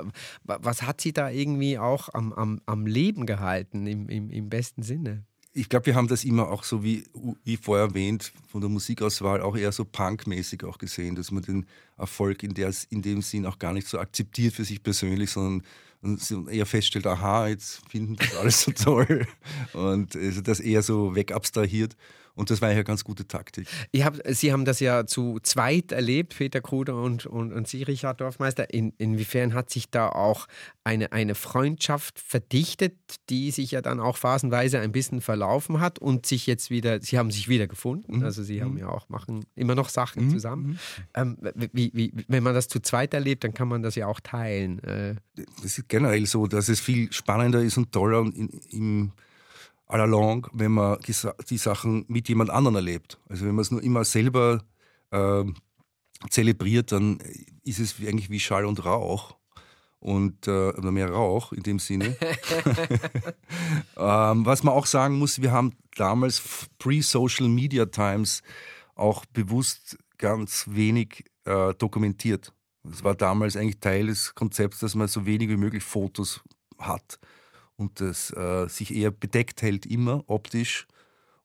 [0.44, 4.84] Was hat sie da irgendwie auch am, am, am Leben gehalten, im, im, im besten
[4.84, 5.26] Sinne?
[5.58, 7.06] Ich glaube, wir haben das immer auch so, wie,
[7.46, 11.66] wie vorher erwähnt, von der Musikauswahl auch eher so punkmäßig auch gesehen, dass man den
[11.98, 15.64] Erfolg in, der, in dem Sinn auch gar nicht so akzeptiert für sich persönlich, sondern
[16.52, 19.26] eher feststellt, aha, jetzt finden das alles so toll
[19.72, 21.96] und also das eher so wegabstrahiert.
[22.36, 23.68] Und das war ja eine ganz gute Taktik.
[23.96, 28.20] Hab, Sie haben das ja zu zweit erlebt, Peter Kruder und, und, und Sie, Richard
[28.20, 28.74] Dorfmeister.
[28.74, 30.48] In, inwiefern hat sich da auch
[30.84, 32.94] eine, eine Freundschaft verdichtet,
[33.30, 37.18] die sich ja dann auch phasenweise ein bisschen verlaufen hat und sich jetzt wieder, Sie
[37.18, 38.18] haben sich wieder gefunden.
[38.18, 38.24] Mhm.
[38.24, 38.80] Also Sie haben mhm.
[38.80, 40.32] ja auch, machen immer noch Sachen mhm.
[40.32, 40.80] zusammen.
[41.14, 41.38] Ähm,
[41.72, 44.84] wie, wie, wenn man das zu zweit erlebt, dann kann man das ja auch teilen.
[44.84, 45.16] Äh.
[45.62, 49.12] Das ist generell so, dass es viel spannender ist und toller in, im
[49.88, 53.20] all along, wenn man die Sachen mit jemand anderem erlebt.
[53.30, 54.64] Also wenn man es nur immer selber
[55.12, 55.44] äh,
[56.30, 57.20] zelebriert, dann
[57.64, 59.36] ist es eigentlich wie Schall und Rauch.
[60.00, 62.16] Und, äh, mehr Rauch in dem Sinne.
[63.98, 68.44] ähm, was man auch sagen muss, wir haben damals pre-Social Media Times
[68.94, 72.54] auch bewusst ganz wenig äh, dokumentiert.
[72.88, 76.42] Es war damals eigentlich Teil des Konzepts, dass man so wenig wie möglich Fotos
[76.78, 77.20] hat
[77.78, 80.88] und das äh, sich eher bedeckt hält, immer optisch,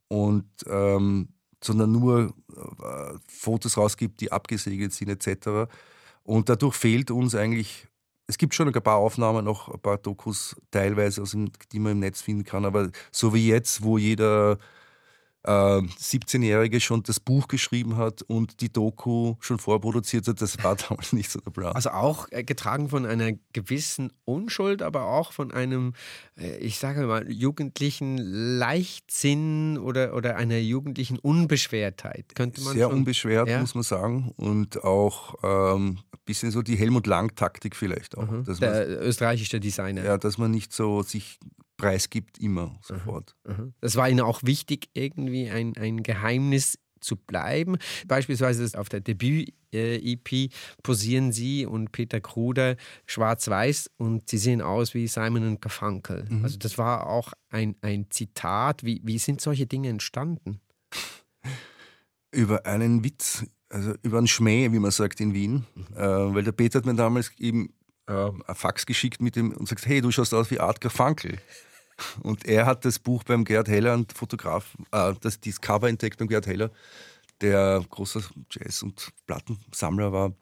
[0.08, 1.28] und ähm,
[1.62, 5.70] sondern nur äh, Fotos rausgibt, die abgesegelt sind etc.
[6.22, 7.86] Und dadurch fehlt uns eigentlich,
[8.26, 11.98] es gibt schon ein paar Aufnahmen, noch ein paar Dokus teilweise, dem, die man im
[12.00, 14.58] Netz finden kann, aber so wie jetzt, wo jeder
[15.44, 20.76] äh, 17-Jährige schon das Buch geschrieben hat und die Doku schon vorproduziert hat, das war
[20.88, 21.72] damals nicht so der Plan.
[21.74, 25.94] Also auch äh, getragen von einer gewissen Unschuld, aber auch von einem,
[26.38, 32.98] äh, ich sage mal, jugendlichen Leichtsinn oder, oder einer jugendlichen Unbeschwertheit, könnte man Sehr schon,
[32.98, 33.60] unbeschwert, ja?
[33.60, 34.32] muss man sagen.
[34.36, 38.30] Und auch ähm, ein bisschen so die Helmut Lang-Taktik vielleicht auch.
[38.30, 38.44] Mhm.
[38.60, 40.04] der österreichische Designer.
[40.04, 41.38] Ja, dass man nicht so sich
[41.80, 43.34] preisgibt, immer sofort.
[43.80, 47.78] Das war Ihnen auch wichtig, irgendwie ein, ein Geheimnis zu bleiben.
[48.06, 55.08] Beispielsweise auf der Debüt-EP posieren Sie und Peter Kruder schwarz-weiß und sie sehen aus wie
[55.08, 56.26] Simon und Garfunkel.
[56.28, 56.44] Mhm.
[56.44, 58.84] Also das war auch ein, ein Zitat.
[58.84, 60.60] Wie, wie sind solche Dinge entstanden?
[62.32, 65.66] Über einen Witz, also über einen Schmäh, wie man sagt in Wien.
[65.74, 65.86] Mhm.
[65.96, 67.72] Äh, weil der Peter hat mir damals eben
[68.06, 71.38] äh, ein Fax geschickt mit dem und sagt, hey, du schaust aus wie Art Garfunkel.
[72.22, 76.18] Und er hat das Buch beim Gerhard Heller, ein Fotograf, äh, das, dieses Cover entdeckt
[76.18, 76.70] beim Gerhard Heller,
[77.40, 80.32] der großer Jazz- und Plattensammler war.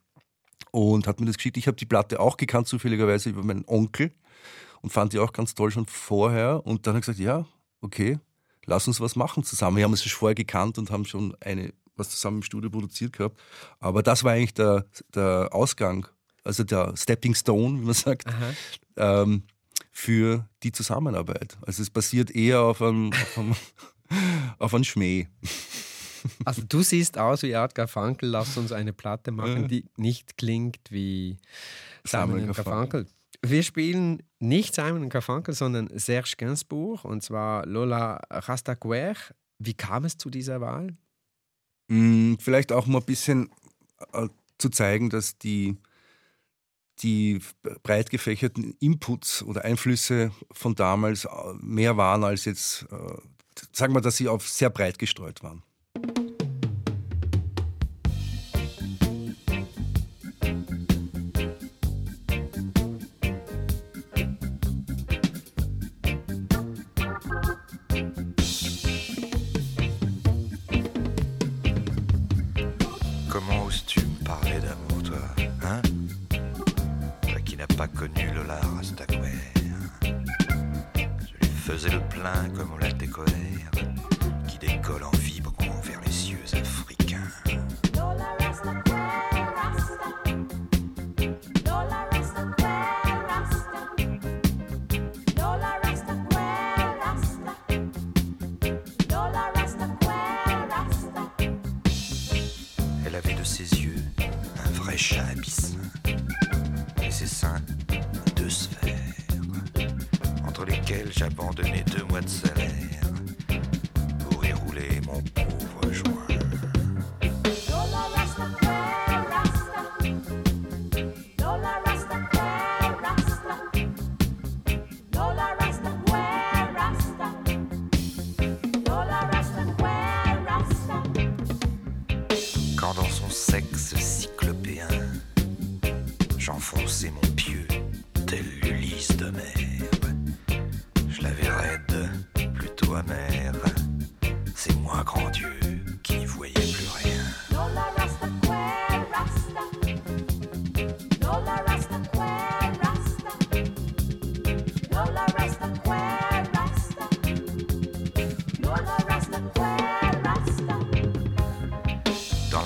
[0.71, 1.57] Und hat mir das geschickt.
[1.57, 4.13] Ich habe die Platte auch gekannt, zufälligerweise über meinen Onkel.
[4.81, 6.65] Und fand die auch ganz toll schon vorher.
[6.67, 7.47] Und dann habe ich gesagt, ja,
[7.81, 8.19] okay,
[8.67, 9.79] lass uns was machen zusammen.
[9.79, 13.13] Wir haben uns schon vorher gekannt und haben schon eine, was zusammen im Studio produziert
[13.13, 13.39] gehabt.
[13.81, 16.07] Aber das war eigentlich der, der Ausgang,
[16.45, 18.25] also der Stepping Stone, wie man sagt.
[18.97, 19.45] Ähm,
[19.99, 21.59] für die Zusammenarbeit.
[21.67, 23.57] Also es basiert eher auf einem, auf einem,
[24.61, 25.27] auf einem Schmäh.
[26.45, 30.79] Also du siehst aus wie Art Garfunkel, lass uns eine Platte machen, die nicht klingt
[30.91, 31.39] wie
[32.05, 33.07] Simon Garfunkel.
[33.45, 39.15] Wir spielen nicht Simon Garfunkel, sondern Serge Gainsbourg und zwar Lola Rastaquer.
[39.59, 40.97] Wie kam es zu dieser Wahl?
[41.91, 43.51] Hm, vielleicht auch mal ein bisschen
[44.13, 45.77] äh, zu zeigen, dass die,
[47.03, 47.41] die
[47.83, 51.29] breit gefächerten Inputs oder Einflüsse von damals äh,
[51.61, 55.63] mehr waren als jetzt, äh, sagen wir, dass sie auf sehr breit gestreut waren.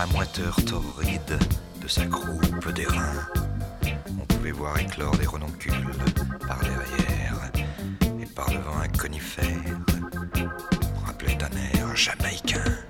[0.03, 1.39] la moiteur torride
[1.81, 3.15] de sa croupe d'airain.
[4.21, 5.93] On pouvait voir éclore des renoncules
[6.49, 7.53] par derrière
[8.21, 9.47] et par devant un conifère.
[11.07, 12.82] rappelé d'un air jamaïcain.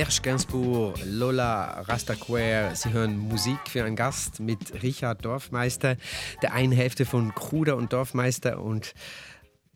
[0.00, 2.74] Serge Gainsbourg, Lola Rastaquer.
[2.74, 5.98] Sie hören Musik für einen Gast mit Richard Dorfmeister,
[6.40, 8.94] der einen Hälfte von Kruder und Dorfmeister und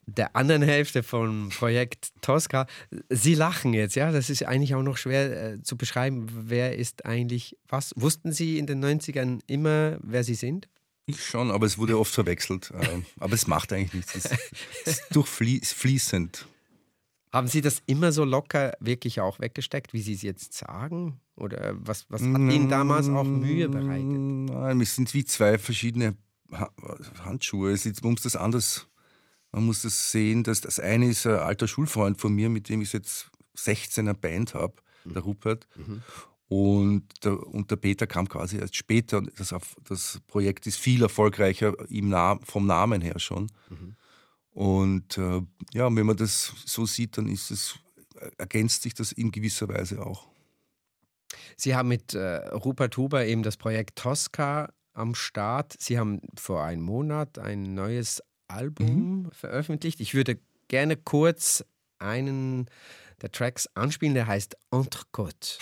[0.06, 2.66] der anderen Hälfte vom Projekt Tosca.
[3.10, 4.12] Sie lachen jetzt, ja?
[4.12, 6.26] Das ist eigentlich auch noch schwer äh, zu beschreiben.
[6.30, 7.92] Wer ist eigentlich was?
[7.94, 10.70] Wussten Sie in den 90ern immer, wer Sie sind?
[11.04, 12.72] Ich schon, aber es wurde oft verwechselt.
[12.80, 14.14] Ähm, aber es macht eigentlich nichts.
[14.14, 14.30] Es
[14.86, 16.46] ist durchfließend.
[17.34, 21.20] Haben Sie das immer so locker wirklich auch weggesteckt, wie Sie es jetzt sagen?
[21.34, 24.06] Oder was, was hat Ihnen damals auch Mühe bereitet?
[24.06, 26.16] Nein, es sind wie zwei verschiedene
[27.24, 27.76] Handschuhe.
[28.02, 28.86] Man muss das anders,
[29.50, 32.82] man muss das sehen, dass das eine ist ein alter Schulfreund von mir, mit dem
[32.82, 34.74] ich jetzt 16er Band habe,
[35.04, 35.28] der mhm.
[35.28, 35.66] Rupert.
[35.74, 36.02] Mhm.
[36.46, 39.22] Und der, und der Peter kam quasi erst später.
[39.36, 39.52] Das,
[39.88, 42.14] das Projekt ist viel erfolgreicher im
[42.44, 43.50] vom Namen her schon.
[43.70, 43.96] Mhm.
[44.54, 45.42] Und äh,
[45.74, 47.74] ja, wenn man das so sieht, dann ist es,
[48.38, 50.28] ergänzt sich das in gewisser Weise auch.
[51.56, 55.74] Sie haben mit äh, Rupert Huber eben das Projekt Tosca am Start.
[55.78, 59.30] Sie haben vor einem Monat ein neues Album mhm.
[59.32, 60.00] veröffentlicht.
[60.00, 60.38] Ich würde
[60.68, 61.64] gerne kurz
[61.98, 62.68] einen
[63.22, 65.58] der Tracks anspielen, der heißt Entrecôte.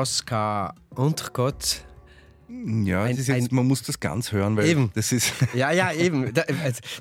[0.00, 1.82] Tosca Entrecôte.
[2.48, 4.90] Ja, ein, jetzt, man muss das ganz hören, weil eben.
[4.94, 5.30] das ist.
[5.54, 6.32] Ja, ja, eben.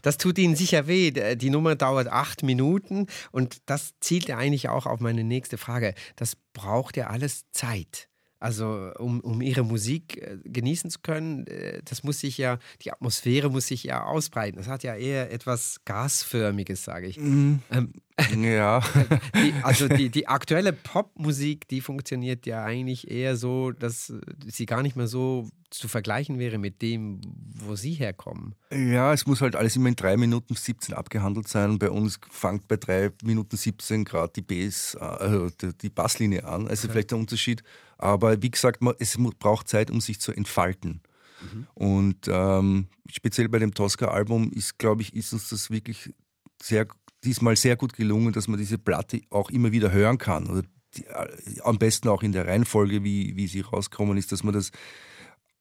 [0.02, 1.12] Das tut Ihnen sicher weh.
[1.38, 5.94] Die Nummer dauert acht Minuten und das zielt ja eigentlich auch auf meine nächste Frage.
[6.18, 8.10] Das braucht ja alles Zeit.
[8.42, 12.92] Also um, um ihre Musik äh, genießen zu können, äh, das muss sich ja, die
[12.92, 14.58] Atmosphäre muss sich ja ausbreiten.
[14.58, 17.18] Das hat ja eher etwas Gasförmiges, sage ich.
[17.18, 17.56] Mm.
[17.70, 17.94] Ähm,
[18.38, 18.82] ja.
[19.36, 24.14] Die, also die, die aktuelle Popmusik, die funktioniert ja eigentlich eher so, dass
[24.48, 27.22] sie gar nicht mehr so zu vergleichen wäre mit dem,
[27.56, 28.56] wo Sie herkommen.
[28.72, 31.78] Ja, es muss halt alles immer in 3 Minuten 17 abgehandelt sein.
[31.78, 35.50] Bei uns fängt bei 3 Minuten 17 gerade die Bass, also
[35.82, 36.68] die Basslinie an.
[36.68, 36.94] Also okay.
[36.94, 37.64] vielleicht der Unterschied.
[37.98, 41.02] Aber wie gesagt, es braucht Zeit, um sich zu entfalten.
[41.42, 41.68] Mhm.
[41.74, 46.14] Und ähm, speziell bei dem Tosca-Album ist, glaube ich, ist uns das wirklich
[46.62, 46.88] sehr,
[47.24, 50.48] diesmal sehr gut gelungen, dass man diese Platte auch immer wieder hören kann.
[50.48, 50.64] Oder
[50.96, 54.54] die, äh, am besten auch in der Reihenfolge, wie, wie sie rauskommen ist, dass man
[54.54, 54.72] das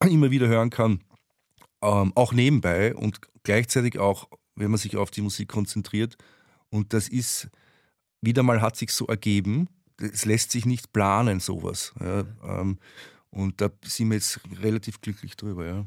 [0.09, 1.01] immer wieder hören kann.
[1.83, 6.17] Ähm, auch nebenbei und gleichzeitig auch, wenn man sich auf die Musik konzentriert.
[6.71, 7.49] Und das ist,
[8.21, 9.69] wieder mal hat sich so ergeben,
[10.01, 11.93] es lässt sich nicht planen, sowas.
[12.01, 12.79] Ja, ähm,
[13.31, 15.87] und da sind wir jetzt relativ glücklich drüber, ja.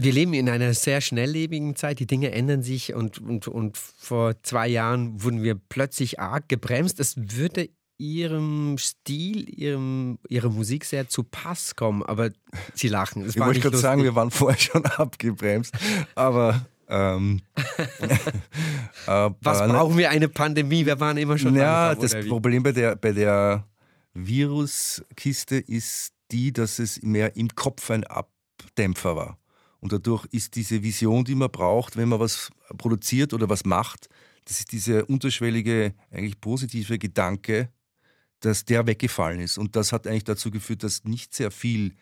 [0.00, 4.40] Wir leben in einer sehr schnelllebigen Zeit, die Dinge ändern sich und, und, und vor
[4.44, 7.00] zwei Jahren wurden wir plötzlich arg gebremst.
[7.00, 7.68] Es würde
[8.00, 12.30] Ihrem Stil, ihrem, Ihrer Musik sehr zu Pass kommen, aber
[12.74, 13.24] Sie lachen.
[13.24, 15.74] Es ich wollte gerade sagen, wir waren vorher schon abgebremst,
[16.14, 17.42] aber ähm,
[19.06, 20.86] Was brauchen wir eine Pandemie?
[20.86, 21.56] Wir waren immer schon.
[21.56, 23.66] Ja, das Problem bei der, bei der
[24.14, 29.38] Viruskiste ist die, dass es mehr im Kopf ein Abdämpfer war.
[29.80, 34.08] Und dadurch ist diese Vision, die man braucht, wenn man was produziert oder was macht,
[34.44, 37.70] das ist dieser unterschwellige, eigentlich positive Gedanke,
[38.40, 39.58] dass der weggefallen ist.
[39.58, 41.94] Und das hat eigentlich dazu geführt, dass nicht sehr viel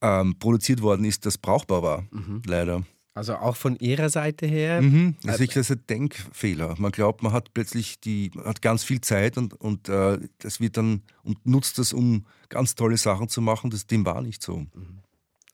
[0.00, 2.42] ähm, produziert worden ist, das brauchbar war, mhm.
[2.46, 2.84] leider.
[3.12, 4.80] Also auch von Ihrer Seite her?
[4.80, 5.16] Mhm.
[5.26, 6.76] Also ich, das ist ein Denkfehler.
[6.78, 10.76] Man glaubt, man hat plötzlich die, hat ganz viel Zeit und, und äh, das wird
[10.76, 13.70] dann und nutzt das, um ganz tolle Sachen zu machen.
[13.70, 14.58] Das, dem war nicht so.
[14.58, 15.00] Mhm.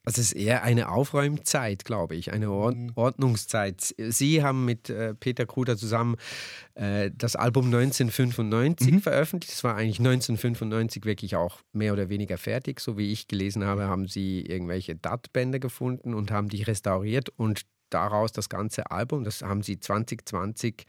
[0.07, 2.93] Also es ist eher eine Aufräumzeit, glaube ich, eine mhm.
[2.95, 3.93] Ordnungszeit.
[3.97, 6.15] Sie haben mit äh, Peter Kruder zusammen
[6.75, 9.01] äh, das Album 1995 mhm.
[9.01, 9.53] veröffentlicht.
[9.53, 12.79] Es war eigentlich 1995 wirklich auch mehr oder weniger fertig.
[12.79, 17.63] So wie ich gelesen habe, haben Sie irgendwelche DAT-Bände gefunden und haben die restauriert und
[17.89, 20.85] daraus das ganze Album, das haben sie 2020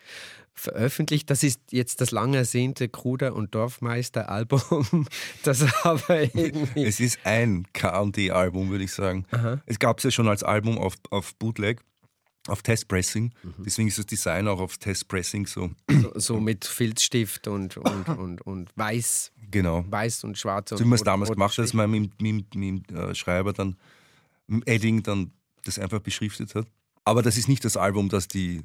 [0.58, 1.30] veröffentlicht.
[1.30, 5.06] Das ist jetzt das lang ersehnte Kruder- und Dorfmeister-Album.
[5.42, 6.84] Das aber irgendwie.
[6.84, 9.24] Es ist ein KD-Album, würde ich sagen.
[9.30, 9.60] Aha.
[9.66, 11.80] Es gab es ja schon als Album auf, auf Bootleg.
[12.48, 13.32] Auf Testpressing.
[13.42, 13.54] Mhm.
[13.64, 15.70] Deswegen ist das Design auch auf Testpressing so.
[15.90, 19.32] So, so mit Filzstift und, und, und, und weiß.
[19.50, 19.84] Genau.
[19.88, 20.70] Weiß und schwarz.
[20.70, 23.52] So wie man es damals gemacht hat, dass man mit, mit, mit dem äh, Schreiber
[23.52, 23.76] dann,
[24.46, 25.30] mit dem Edding dann
[25.64, 26.66] das einfach beschriftet hat.
[27.08, 28.62] Aber das ist nicht das Album, das die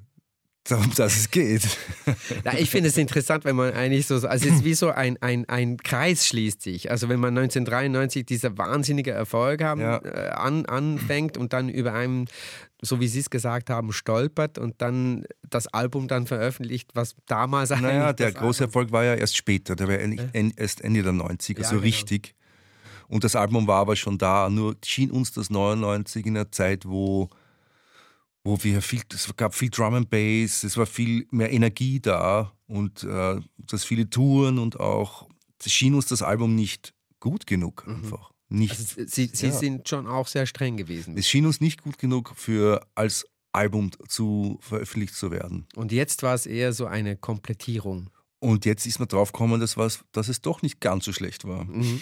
[0.64, 1.64] darum, dass es geht.
[2.46, 5.18] Ja, ich finde es interessant, wenn man eigentlich so, also es ist wie so ein,
[5.22, 6.90] ein, ein Kreis schließt sich.
[6.90, 9.98] Also wenn man 1993 dieser wahnsinnige Erfolg haben, ja.
[9.98, 12.28] äh, an, anfängt und dann über einem,
[12.82, 17.72] so wie Sie es gesagt haben, stolpert und dann das Album dann veröffentlicht, was damals
[17.72, 17.92] eigentlich.
[17.92, 20.50] Naja, der große Erfolg war ja erst später, der war ja.
[20.56, 21.82] erst Ende der 90er, ja, so genau.
[21.82, 22.36] richtig.
[23.10, 26.86] Und das Album war aber schon da, nur schien uns das 99 in einer Zeit,
[26.86, 27.30] wo
[28.44, 32.52] wo wir viel, es gab viel Drum and Bass, es war viel mehr Energie da
[32.68, 35.28] und äh, das viele Touren und auch
[35.66, 37.96] schien uns das Album nicht gut genug mhm.
[37.96, 38.32] einfach.
[38.50, 39.52] Nicht, also Sie, Sie ja.
[39.52, 41.18] sind schon auch sehr streng gewesen.
[41.18, 45.68] Es schien uns nicht gut genug für als Album zu veröffentlicht zu werden.
[45.76, 48.10] Und jetzt war es eher so eine Komplettierung.
[48.40, 49.76] Und jetzt ist man drauf gekommen, dass,
[50.12, 51.64] dass es doch nicht ganz so schlecht war.
[51.64, 52.02] Mhm.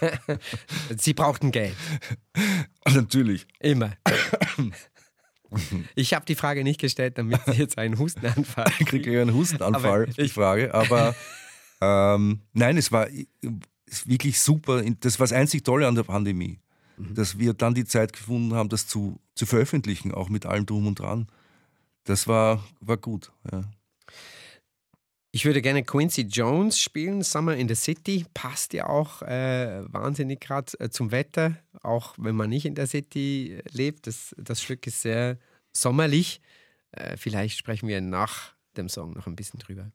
[0.96, 1.74] Sie brauchten Geld.
[2.86, 3.46] Natürlich.
[3.58, 3.96] Immer.
[5.94, 10.02] Ich habe die Frage nicht gestellt, damit Sie jetzt einen Hustenanfall Ich kriege einen Hustenanfall,
[10.04, 10.74] aber die Frage.
[10.74, 11.14] Aber
[11.80, 13.08] ähm, nein, es war
[14.04, 14.82] wirklich super.
[15.00, 16.58] Das war das einzig Tolle an der Pandemie,
[16.96, 17.14] mhm.
[17.14, 20.86] dass wir dann die Zeit gefunden haben, das zu, zu veröffentlichen, auch mit allem Drum
[20.86, 21.28] und Dran.
[22.04, 23.32] Das war, war gut.
[23.50, 23.64] Ja.
[25.38, 27.22] Ich würde gerne Quincy Jones spielen.
[27.22, 32.34] Summer in the City passt ja auch äh, wahnsinnig gerade äh, zum Wetter, auch wenn
[32.34, 34.08] man nicht in der City äh, lebt.
[34.08, 35.38] Das, das Stück ist sehr
[35.72, 36.40] sommerlich.
[36.90, 39.92] Äh, vielleicht sprechen wir nach dem Song noch ein bisschen drüber.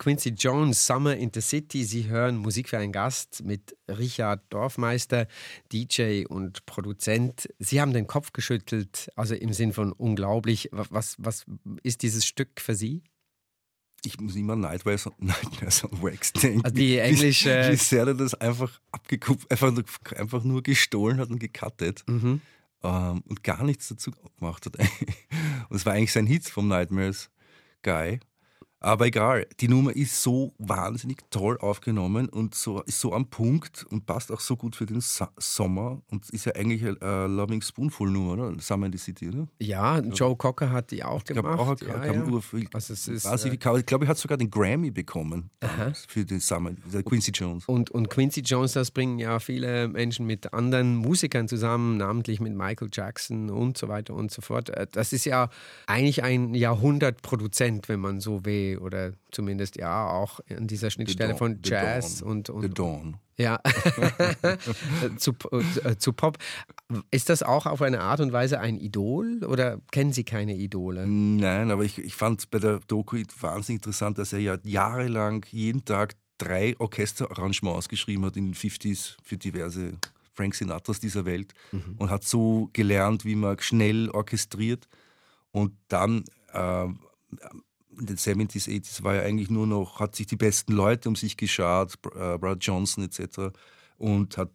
[0.00, 1.84] Quincy Jones, Summer in the City.
[1.84, 5.28] Sie hören Musik für einen Gast mit Richard Dorfmeister,
[5.72, 7.50] DJ und Produzent.
[7.58, 10.70] Sie haben den Kopf geschüttelt, also im Sinn von unglaublich.
[10.72, 11.44] Was, was
[11.82, 13.02] ist dieses Stück für Sie?
[14.06, 16.64] ich muss immer Nightmares, Nightmares on Wax denken.
[16.64, 17.66] Also die englische.
[17.66, 19.74] Wie, wie sehr er das einfach abgekupft, einfach,
[20.16, 22.40] einfach nur gestohlen hat und gecuttet mhm.
[22.82, 24.78] ähm, und gar nichts dazu gemacht hat.
[25.68, 27.30] Und es war eigentlich sein Hit vom Nightmares
[27.82, 28.18] Guy.
[28.82, 33.84] Aber egal, die Nummer ist so wahnsinnig toll aufgenommen und so, ist so am Punkt
[33.90, 37.26] und passt auch so gut für den Sa Sommer und ist ja eigentlich eine uh,
[37.26, 38.58] Loving Spoonful Nummer, oder?
[38.58, 39.46] Summer in the City, oder?
[39.58, 41.58] Ja, Joe Cocker hat die auch ich gemacht.
[41.58, 42.24] Auch, ja, ja.
[42.24, 45.50] Urviel, also es ist, also, ich glaube, er hat sogar den Grammy bekommen
[46.08, 47.66] für den Summer, der Quincy Jones.
[47.66, 52.54] Und, und Quincy Jones, das bringen ja viele Menschen mit anderen Musikern zusammen, namentlich mit
[52.54, 54.70] Michael Jackson und so weiter und so fort.
[54.70, 55.50] Äh, das ist ja
[55.86, 61.60] eigentlich ein Jahrhundertproduzent, wenn man so will oder zumindest ja auch an dieser Schnittstelle von
[61.64, 63.16] Jazz und, und The Dawn.
[63.38, 63.58] Ja,
[65.16, 65.32] zu,
[65.84, 66.36] äh, zu Pop.
[67.10, 71.06] Ist das auch auf eine Art und Weise ein Idol oder kennen Sie keine Idole?
[71.06, 75.86] Nein, aber ich, ich fand bei der Doku wahnsinnig interessant, dass er ja jahrelang jeden
[75.86, 79.92] Tag drei Orchesterarrangements geschrieben hat in den 50s für diverse
[80.34, 81.96] Frank Sinatras dieser Welt mhm.
[81.98, 84.88] und hat so gelernt, wie man schnell orchestriert
[85.50, 86.86] und dann äh,
[87.98, 91.16] in den 70s, 80s war ja eigentlich nur noch, hat sich die besten Leute um
[91.16, 93.52] sich geschart, äh, Brad Johnson etc.
[93.98, 94.50] und hat,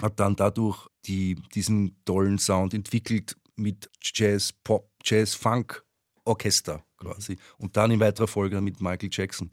[0.00, 5.84] hat dann dadurch die, diesen tollen Sound entwickelt mit Jazz, Pop, Jazz, Funk,
[6.24, 7.38] Orchester quasi.
[7.58, 9.52] Und dann in weiterer Folge mit Michael Jackson.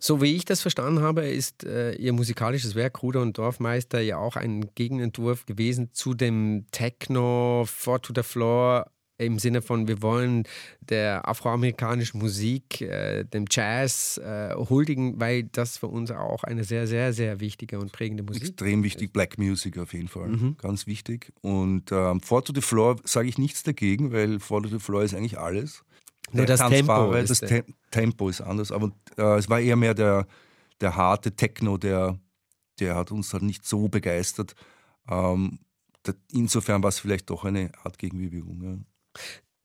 [0.00, 4.18] So wie ich das verstanden habe, ist äh, Ihr musikalisches Werk Ruder und Dorfmeister ja
[4.18, 10.00] auch ein Gegenentwurf gewesen zu dem Techno, Four to the Floor im Sinne von, wir
[10.00, 10.44] wollen
[10.80, 16.86] der afroamerikanischen Musik, äh, dem Jazz äh, huldigen, weil das für uns auch eine sehr,
[16.86, 18.50] sehr, sehr wichtige und prägende Musik ist.
[18.50, 20.56] Extrem wichtig, Black Music auf jeden Fall, mhm.
[20.58, 21.32] ganz wichtig.
[21.40, 25.02] Und ähm, Four to the Floor sage ich nichts dagegen, weil Four to the Floor
[25.02, 25.82] ist eigentlich alles.
[26.30, 30.26] Nur das Tempo, das Te Tempo ist anders, aber äh, es war eher mehr der,
[30.80, 32.18] der harte Techno, der,
[32.78, 34.54] der hat uns halt nicht so begeistert.
[35.08, 35.58] Ähm,
[36.30, 38.62] insofern war es vielleicht doch eine Art Gegenbewegung.
[38.62, 38.76] Ja.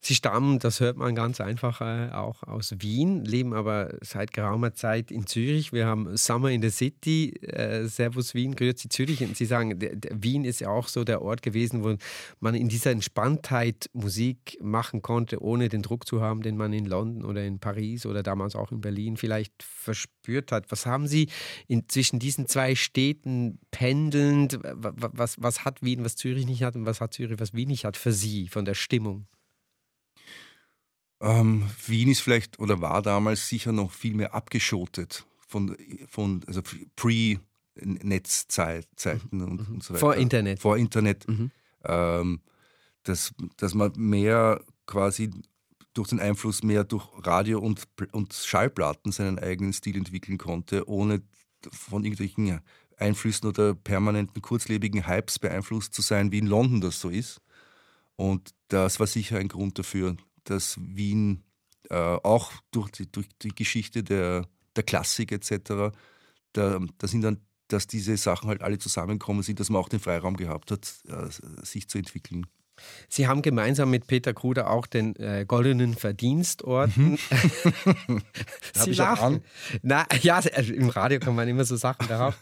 [0.05, 4.73] Sie stammen, das hört man ganz einfach äh, auch aus Wien, leben aber seit geraumer
[4.73, 5.71] Zeit in Zürich.
[5.71, 9.23] Wir haben Summer in the City, äh, Servus Wien, Grüezi Zürich.
[9.23, 11.95] Und Sie sagen, der, der Wien ist ja auch so der Ort gewesen, wo
[12.41, 16.85] man in dieser Entspanntheit Musik machen konnte, ohne den Druck zu haben, den man in
[16.85, 20.69] London oder in Paris oder damals auch in Berlin vielleicht verspürt hat.
[20.69, 21.29] Was haben Sie
[21.69, 24.59] in, zwischen diesen zwei Städten pendelnd?
[24.61, 27.85] Was, was hat Wien, was Zürich nicht hat und was hat Zürich, was Wien nicht
[27.85, 29.27] hat für Sie von der Stimmung?
[31.23, 35.77] Ähm, Wien ist vielleicht oder war damals sicher noch viel mehr abgeschotet von,
[36.09, 36.61] von also
[36.97, 38.85] Pre-Netzzeiten
[39.31, 39.41] mhm.
[39.41, 40.01] und, und, so weiter.
[40.01, 40.59] Vor Internet.
[40.59, 41.25] Vor Internet.
[41.27, 41.49] Mhm.
[41.85, 42.41] Ähm,
[43.03, 45.31] dass, dass man mehr quasi
[45.93, 51.21] durch den Einfluss mehr durch Radio und, und Schallplatten seinen eigenen Stil entwickeln konnte, ohne
[51.71, 52.59] von irgendwelchen
[52.97, 57.41] Einflüssen oder permanenten kurzlebigen Hypes beeinflusst zu sein, wie in London das so ist.
[58.15, 61.43] Und das war sicher ein Grund dafür, dass Wien
[61.89, 65.95] äh, auch durch die, durch die Geschichte der, der Klassik etc.,
[66.53, 69.99] da, da sind dann, dass diese Sachen halt alle zusammenkommen sind, dass man auch den
[69.99, 71.29] Freiraum gehabt hat, äh,
[71.65, 72.45] sich zu entwickeln.
[73.07, 77.17] Sie haben gemeinsam mit Peter Kruder auch den äh, Goldenen Verdienstorden.
[78.07, 78.21] Mhm.
[78.73, 79.43] Sie lachen.
[79.81, 82.35] Na, ja, also im Radio kann man immer so Sachen darauf.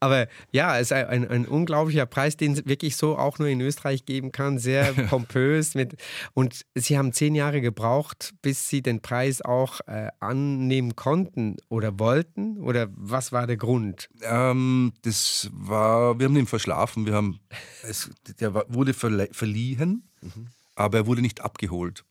[0.00, 3.48] Aber ja, es ist ein, ein, ein, unglaublicher Preis, den es wirklich so auch nur
[3.48, 4.58] in Österreich geben kann.
[4.58, 5.74] Sehr pompös.
[5.74, 5.96] Mit,
[6.32, 11.98] und Sie haben zehn Jahre gebraucht, bis Sie den Preis auch äh, annehmen konnten oder
[11.98, 12.58] wollten?
[12.58, 14.08] Oder was war der Grund?
[14.22, 17.06] Ähm, das war, wir haben ihn verschlafen.
[17.06, 17.40] Wir haben,
[17.82, 20.48] es, der wurde verliehen verliehen, mhm.
[20.74, 22.04] aber er wurde nicht abgeholt.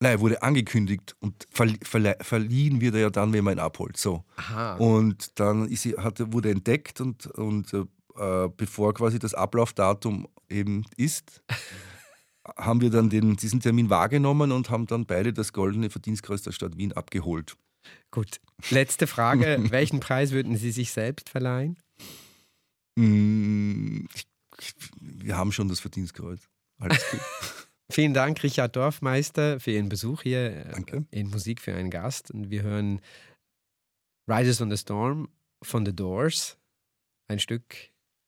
[0.00, 3.96] Nein, er wurde angekündigt und verliehen wird er ja dann, wenn man ihn abholt.
[3.96, 4.24] So.
[4.36, 4.76] Aha.
[4.76, 11.42] Und dann ist, hat, wurde entdeckt und, und äh, bevor quasi das Ablaufdatum eben ist,
[12.56, 16.52] haben wir dann den, diesen Termin wahrgenommen und haben dann beide das Goldene Verdienstkreuz der
[16.52, 17.56] Stadt Wien abgeholt.
[18.12, 18.40] Gut.
[18.70, 21.76] Letzte Frage: Welchen Preis würden Sie sich selbst verleihen?
[22.94, 24.06] Mm,
[25.00, 26.48] wir haben schon das Verdienstkreuz.
[26.78, 27.20] Alles gut.
[27.90, 31.06] Vielen Dank, Richard Dorfmeister, für Ihren Besuch hier äh, Danke.
[31.10, 32.30] in Musik für einen Gast.
[32.30, 33.00] Und wir hören
[34.28, 35.28] Rises on the Storm
[35.62, 36.58] von The Doors.
[37.28, 37.74] Ein Stück,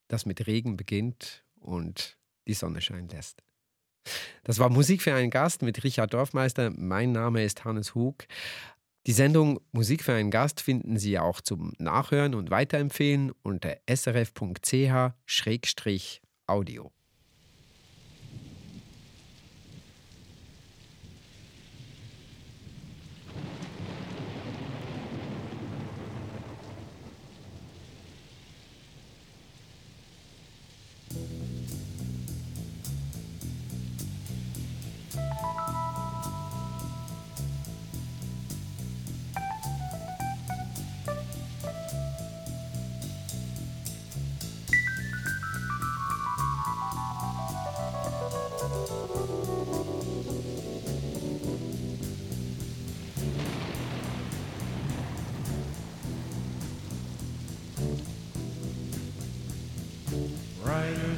[0.08, 3.42] das mit Regen beginnt und die Sonne scheinen lässt.
[4.44, 6.70] Das war Musik für einen Gast mit Richard Dorfmeister.
[6.70, 8.26] Mein Name ist Hannes Hug.
[9.06, 14.50] Die Sendung Musik für einen Gast finden Sie auch zum Nachhören und Weiterempfehlen unter srf.ch-audio.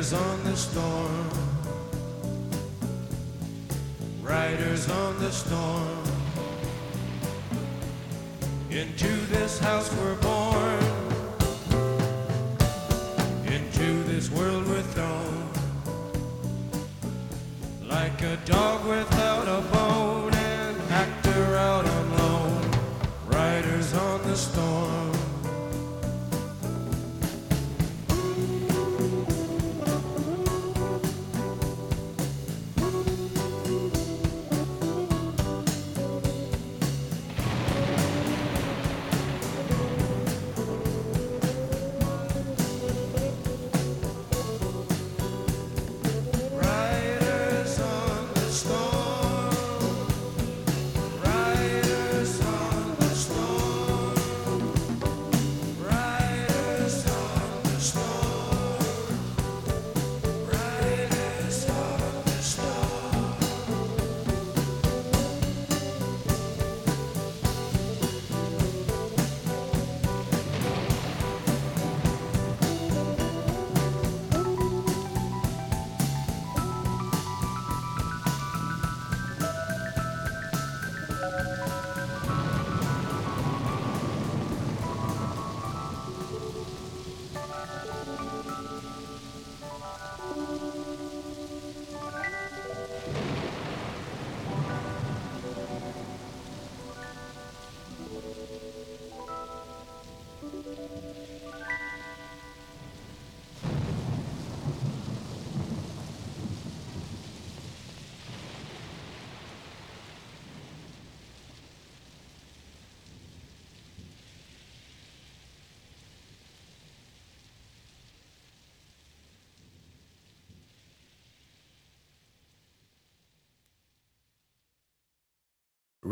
[0.00, 1.30] Riders on the storm.
[4.22, 5.89] Riders on the storm.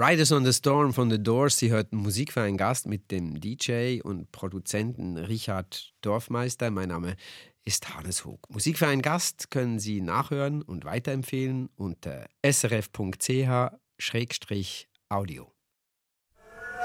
[0.01, 1.59] Riders on the Storm von The Doors.
[1.59, 6.71] Sie hörten Musik für einen Gast mit dem DJ und Produzenten Richard Dorfmeister.
[6.71, 7.17] Mein Name
[7.65, 8.49] ist Hannes Hoog.
[8.49, 13.83] Musik für einen Gast können Sie nachhören und weiterempfehlen unter srf.ch-audio.